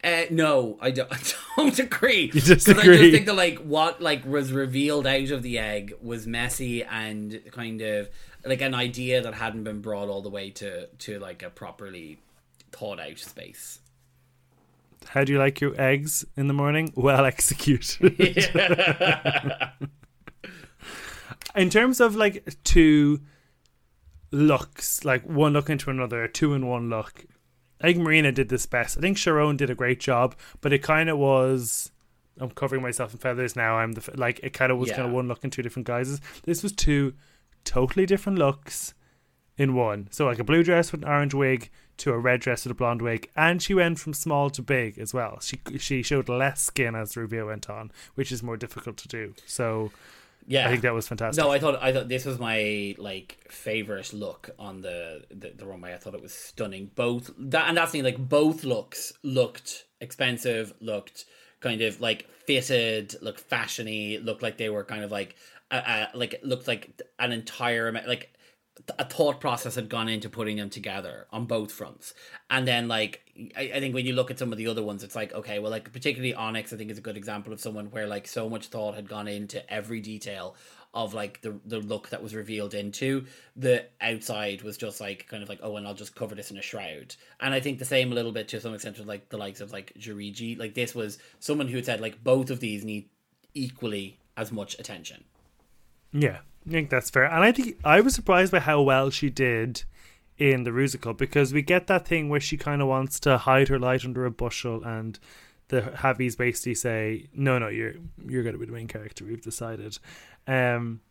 [0.04, 1.20] Uh, no, I don't, I
[1.58, 2.32] don't agree.
[2.34, 2.82] You disagree?
[2.82, 6.84] I just think that like what like was revealed out of the egg was messy
[6.84, 8.10] and kind of
[8.46, 12.20] like an idea that hadn't been brought all the way to to like a properly
[12.72, 13.80] thought out space.
[15.08, 16.94] How do you like your eggs in the morning?
[16.96, 18.16] Well executed.
[21.56, 23.22] in terms of like two
[24.32, 27.26] looks, like one look into another, two in one look.
[27.84, 28.98] I think Marina did this best.
[28.98, 31.92] I think Sharonne did a great job, but it kind of was.
[32.40, 33.78] I'm covering myself in feathers now.
[33.78, 34.98] I'm the like it kind of was yeah.
[34.98, 36.22] kind of one look in two different guises.
[36.44, 37.14] This was two
[37.64, 38.94] totally different looks
[39.58, 40.08] in one.
[40.12, 42.76] So like a blue dress with an orange wig to a red dress with a
[42.76, 45.40] blonde wig, and she went from small to big as well.
[45.40, 49.08] She she showed less skin as the reveal went on, which is more difficult to
[49.08, 49.36] do.
[49.46, 49.92] So
[50.48, 51.44] yeah, I think that was fantastic.
[51.44, 55.66] No, I thought I thought this was my like favorite look on the, the the,
[55.66, 55.94] runway.
[55.94, 56.92] I thought it was stunning.
[56.96, 61.26] Both that and that's the thing, like both looks looked expensive, looked
[61.60, 65.36] kind of like fitted, look fashiony, looked like they were kind of like
[65.70, 68.34] uh, uh, like looked like an entire like
[68.98, 72.14] a thought process had gone into putting them together on both fronts.
[72.50, 73.22] And then like
[73.56, 75.60] I, I think when you look at some of the other ones, it's like, okay,
[75.60, 78.50] well like particularly Onyx I think is a good example of someone where like so
[78.50, 80.56] much thought had gone into every detail
[80.94, 83.26] of like the the look that was revealed into.
[83.56, 86.58] The outside was just like kind of like, oh and I'll just cover this in
[86.58, 87.16] a shroud.
[87.40, 89.62] And I think the same a little bit to some extent with like the likes
[89.62, 90.58] of like Juriji.
[90.58, 93.10] Like this was someone who had said like both of these need
[93.54, 95.24] equally as much attention.
[96.14, 97.26] Yeah, I think that's fair.
[97.26, 99.84] And I think I was surprised by how well she did
[100.38, 103.68] in the Rusical because we get that thing where she kind of wants to hide
[103.68, 105.20] her light under a bushel and
[105.72, 107.94] the Javis basically say, "No, no, you're
[108.28, 109.26] you're going to be the main character.
[109.26, 109.98] We've decided."
[110.46, 111.02] Um,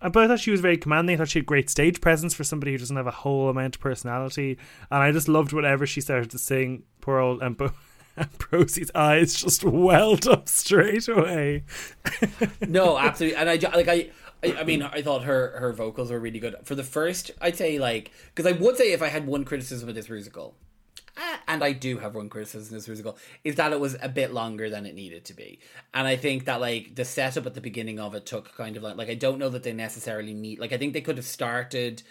[0.00, 1.14] but I thought she was very commanding.
[1.14, 3.76] I thought she had great stage presence for somebody who doesn't have a whole amount
[3.76, 4.58] of personality.
[4.90, 6.82] And I just loved whatever she started to sing.
[7.00, 7.72] Poor old Empo.
[8.38, 11.64] Prosie's eyes just welled up straight away.
[12.66, 14.10] no, absolutely, and I like I
[14.42, 17.30] I, I, mean, I thought her her vocals were really good for the first.
[17.40, 20.56] I'd say like because I would say if I had one criticism of this musical,
[21.16, 24.08] uh, and I do have one criticism of this musical, is that it was a
[24.08, 25.60] bit longer than it needed to be,
[25.94, 28.82] and I think that like the setup at the beginning of it took kind of
[28.82, 31.26] like like I don't know that they necessarily need like I think they could have
[31.26, 32.02] started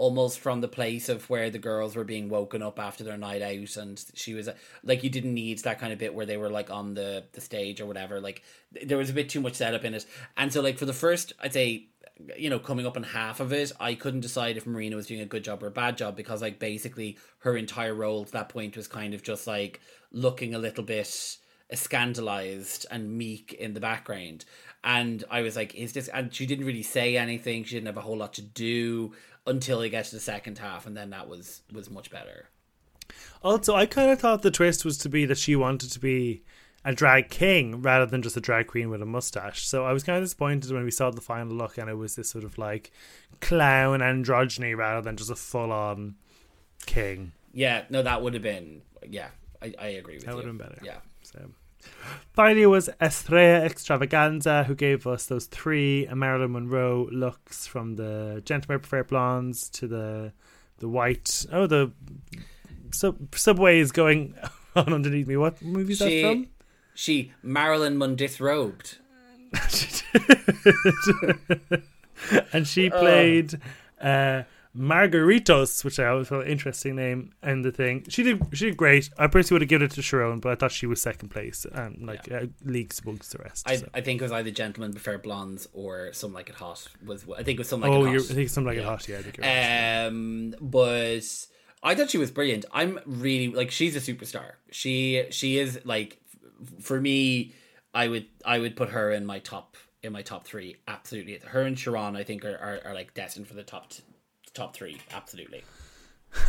[0.00, 3.42] almost from the place of where the girls were being woken up after their night
[3.42, 4.48] out and she was
[4.82, 7.40] like you didn't need that kind of bit where they were like on the the
[7.40, 8.42] stage or whatever like
[8.86, 10.06] there was a bit too much setup in it.
[10.38, 11.84] And so like for the first i'd say
[12.34, 15.20] you know coming up on half of it i couldn't decide if marina was doing
[15.20, 18.48] a good job or a bad job because like basically her entire role to that
[18.48, 19.82] point was kind of just like
[20.12, 21.36] looking a little bit
[21.76, 24.44] scandalized and meek in the background.
[24.82, 27.64] And i was like is this and she didn't really say anything.
[27.64, 29.12] She didn't have a whole lot to do
[29.46, 32.48] until he gets to the second half, and then that was was much better.
[33.42, 36.42] Also, I kind of thought the twist was to be that she wanted to be
[36.84, 39.66] a drag king rather than just a drag queen with a mustache.
[39.66, 42.16] So I was kind of disappointed when we saw the final look and it was
[42.16, 42.90] this sort of like
[43.40, 46.14] clown androgyny rather than just a full on
[46.86, 47.32] king.
[47.52, 49.28] Yeah, no, that would have been yeah,
[49.60, 50.36] I, I agree with that you.
[50.36, 50.80] That would have been better.
[50.82, 50.98] Yeah.
[51.22, 51.50] So
[52.32, 58.42] Finally, it was Estrella Xtravaganza, who gave us those three Marilyn Monroe looks from the
[58.44, 60.32] Gentlemen Prefer Blondes to the
[60.78, 61.44] the white.
[61.52, 61.92] Oh, the
[62.92, 64.34] sub, subway is going
[64.76, 65.36] on underneath me.
[65.36, 66.48] What movie is that from?
[66.94, 68.98] She Marilyn Monroe disrobed.
[72.52, 73.60] and she played
[74.00, 74.42] uh,
[74.76, 78.04] Margaritos, which I always thought an interesting name and the thing.
[78.08, 79.10] She did she did great.
[79.18, 81.66] I personally would have given it to Sharonne, but I thought she was second place
[81.72, 82.38] and like yeah.
[82.38, 83.68] uh, leagues amongst the rest.
[83.68, 83.88] I, so.
[83.92, 86.86] I think it was either Gentlemen Prefer Blondes or Some Like It Hot.
[87.04, 88.30] Was I think it was Some Like oh, It Hot.
[88.30, 88.82] I think Some Like yeah.
[88.82, 89.08] It Hot.
[89.08, 91.46] Yeah, I think you're um, but
[91.82, 92.64] I thought she was brilliant.
[92.72, 94.52] I'm really like she's a superstar.
[94.70, 96.20] She she is like
[96.80, 97.54] for me.
[97.92, 100.76] I would I would put her in my top in my top three.
[100.86, 104.04] Absolutely, her and Sharonne I think are, are, are like destined for the top t-
[104.54, 105.64] top three, absolutely.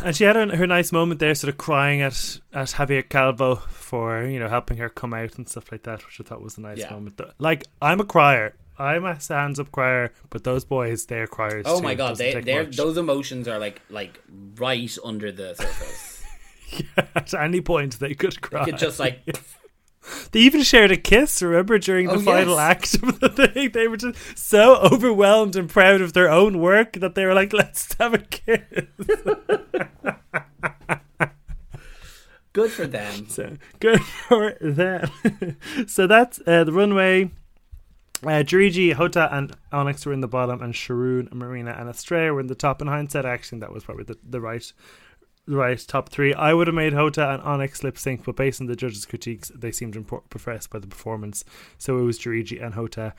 [0.04, 3.56] And she had her, her nice moment there, sort of crying at at Javier Calvo
[3.56, 6.56] for you know helping her come out and stuff like that, which I thought was
[6.56, 6.90] a nice yeah.
[6.90, 7.20] moment.
[7.38, 11.64] Like I'm a crier, I'm a hands up crier, but those boys, they're criers.
[11.66, 11.84] Oh too.
[11.84, 14.20] my god, they they those emotions are like like
[14.56, 16.22] right under the surface.
[16.96, 18.64] yeah, at any point they could cry.
[18.64, 19.20] They could just like
[20.32, 22.60] They even shared a kiss, remember, during the oh, final yes.
[22.60, 23.70] act of the thing.
[23.70, 27.52] They were just so overwhelmed and proud of their own work that they were like,
[27.52, 28.60] let's have a kiss.
[32.52, 33.26] good for them.
[33.28, 35.10] So good for them.
[35.86, 37.30] so that's uh, the runway.
[38.24, 42.40] Uh, Juriji, Jota, and Onyx were in the bottom, and Sharonne, Marina, and Estrella were
[42.40, 42.80] in the top.
[42.80, 44.72] In hindsight, actually, that was probably the, the right
[45.46, 46.34] right top three.
[46.34, 49.50] I would have made Jota and Onyx lip sync, but based on the judges' critiques,
[49.54, 51.44] they seemed impressed by the performance.
[51.78, 53.14] So it was Juriji and Jota.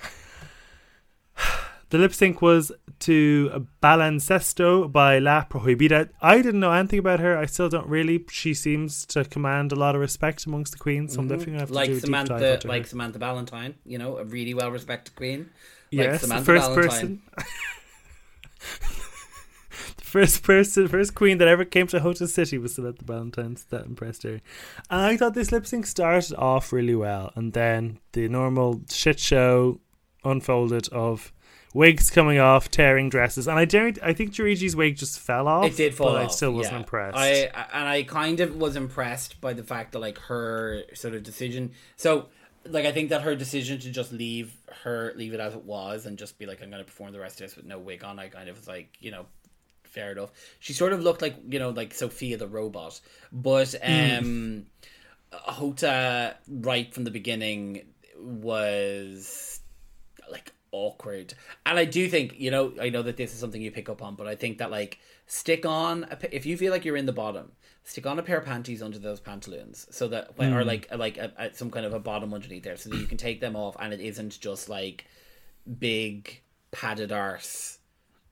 [1.89, 2.71] The lip sync was
[3.01, 6.09] to Balancesto by La Prohibida.
[6.23, 7.37] I didn't know anything about her.
[7.37, 8.25] I still don't really.
[8.31, 11.13] She seems to command a lot of respect amongst the queens.
[11.13, 11.33] So I'm mm-hmm.
[11.33, 12.87] definitely gonna have like to do Samantha, a deep dive like her.
[12.87, 13.75] Samantha Ballentines.
[13.85, 15.51] You know, a really well respected queen.
[15.91, 17.21] Like yes, Samantha the first Ballantyne.
[17.37, 18.95] person.
[20.13, 23.67] first person, first queen that ever came to Hotel City was Samantha Ballentines.
[23.69, 24.41] That impressed her.
[24.89, 29.19] And I thought this lip sync started off really well, and then the normal shit
[29.19, 29.81] show
[30.23, 31.33] unfolded of
[31.73, 33.97] wigs coming off, tearing dresses, and I don't.
[34.03, 35.65] I think Juriji's wig just fell off.
[35.65, 36.29] It did fall but off.
[36.29, 36.79] I still wasn't yeah.
[36.79, 37.17] impressed.
[37.17, 37.31] I
[37.73, 41.71] and I kind of was impressed by the fact that like her sort of decision.
[41.95, 42.27] So
[42.69, 46.05] like I think that her decision to just leave her leave it as it was
[46.05, 48.03] and just be like I'm going to perform the rest of this with no wig
[48.03, 48.19] on.
[48.19, 49.25] I kind of was like you know
[49.93, 50.31] fair enough.
[50.59, 52.99] She sort of looked like you know like Sophia the robot,
[53.31, 53.91] but um.
[53.91, 54.63] Mm.
[55.57, 57.85] Jota right from the beginning
[58.19, 59.59] was
[60.29, 61.33] like awkward,
[61.65, 64.01] and I do think you know I know that this is something you pick up
[64.01, 67.05] on, but I think that like stick on a, if you feel like you're in
[67.05, 67.51] the bottom,
[67.83, 70.55] stick on a pair of panties under those pantaloons so that mm.
[70.55, 70.67] or hmm.
[70.67, 73.17] like like a, a, some kind of a bottom underneath there so that you can
[73.17, 75.05] take them off and it isn't just like
[75.79, 76.41] big
[76.71, 77.79] padded arse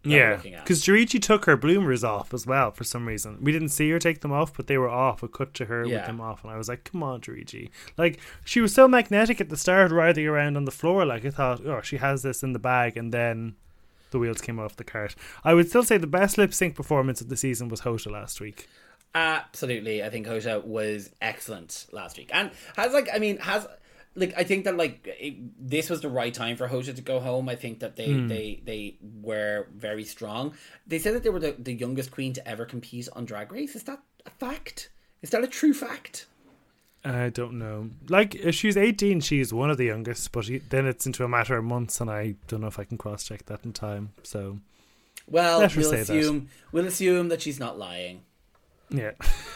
[0.03, 3.37] yeah, because Juriji took her bloomers off as well for some reason.
[3.41, 5.21] We didn't see her take them off, but they were off.
[5.21, 5.97] A cut to her yeah.
[5.97, 9.39] with them off, and I was like, "Come on, Juriji!" Like she was so magnetic
[9.39, 11.05] at the start, riding around on the floor.
[11.05, 13.55] Like I thought, oh, she has this in the bag, and then
[14.09, 15.15] the wheels came off the cart.
[15.43, 18.41] I would still say the best lip sync performance of the season was Jota last
[18.41, 18.67] week.
[19.13, 23.67] Absolutely, I think Jota was excellent last week, and has like, I mean, has
[24.15, 27.19] like I think that like it, this was the right time for Jota to go
[27.19, 27.47] home.
[27.47, 28.27] I think that they mm.
[28.27, 30.53] they they were very strong.
[30.85, 33.75] They said that they were the, the youngest queen to ever compete on Drag Race.
[33.75, 34.89] Is that a fact?
[35.21, 36.25] Is that a true fact?
[37.03, 37.89] I don't know.
[38.09, 41.29] Like if she's eighteen, she's one of the youngest, but he, then it's into a
[41.29, 44.11] matter of months, and I don't know if I can cross check that in time.
[44.23, 44.59] So,
[45.25, 46.47] well, we'll assume that.
[46.71, 48.21] we'll assume that she's not lying.
[48.89, 49.11] Yeah,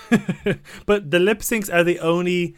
[0.85, 2.55] but the lip syncs are the only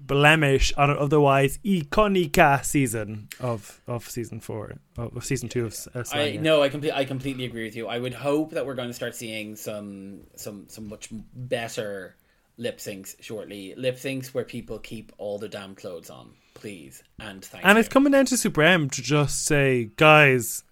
[0.00, 6.02] blemish on an otherwise iconic season of of season four of season two of uh,
[6.12, 7.88] I no I completely I completely agree with you.
[7.88, 12.16] I would hope that we're going to start seeing some some some much better
[12.56, 13.74] lip syncs shortly.
[13.76, 17.80] Lip syncs where people keep all the damn clothes on please and thank and you.
[17.80, 20.64] it's coming down to Supremme to just say guys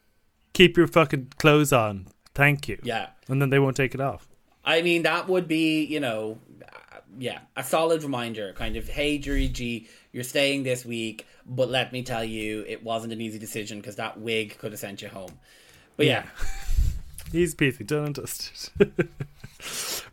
[0.53, 2.09] keep your fucking clothes on.
[2.35, 2.79] Thank you.
[2.83, 3.11] Yeah.
[3.29, 4.29] And then they won't take it off.
[4.65, 6.39] I mean that would be you know
[7.19, 12.03] yeah, a solid reminder, kind of, hey, Juriji, you're staying this week, but let me
[12.03, 15.33] tell you, it wasn't an easy decision because that wig could have sent you home.
[15.97, 16.25] But yeah.
[16.25, 16.47] yeah.
[17.33, 18.71] He's beefy, done and dusted.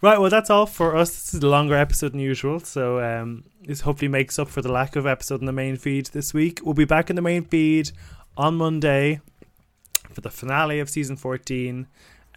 [0.01, 1.11] right, well, that's all for us.
[1.11, 4.71] This is a longer episode than usual, so um, this hopefully makes up for the
[4.71, 6.59] lack of episode in the main feed this week.
[6.63, 7.91] We'll be back in the main feed
[8.35, 9.21] on Monday
[10.11, 11.87] for the finale of season 14.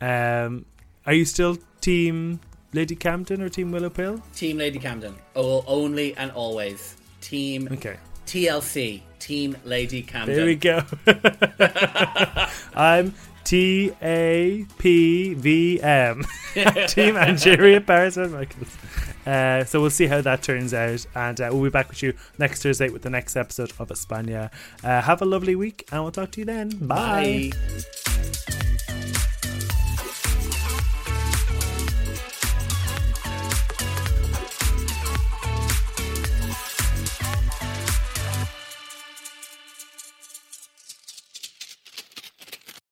[0.00, 0.66] Um,
[1.06, 2.40] are you still team
[2.76, 4.20] Lady Camden or Team Willowpill?
[4.34, 5.14] Team Lady Camden.
[5.34, 6.96] Oh, only and always.
[7.22, 7.96] Team okay.
[8.26, 9.00] TLC.
[9.18, 10.36] Team Lady Camden.
[10.36, 10.82] There we go.
[12.74, 13.14] I'm
[13.44, 16.22] T A P V M.
[16.54, 19.26] Team Angeria Paris VanMichaels.
[19.26, 22.12] Uh, so we'll see how that turns out, and uh, we'll be back with you
[22.38, 24.50] next Thursday with the next episode of Espana.
[24.84, 26.68] Uh, have a lovely week, and we'll talk to you then.
[26.68, 27.50] Bye.
[27.52, 29.32] Bye.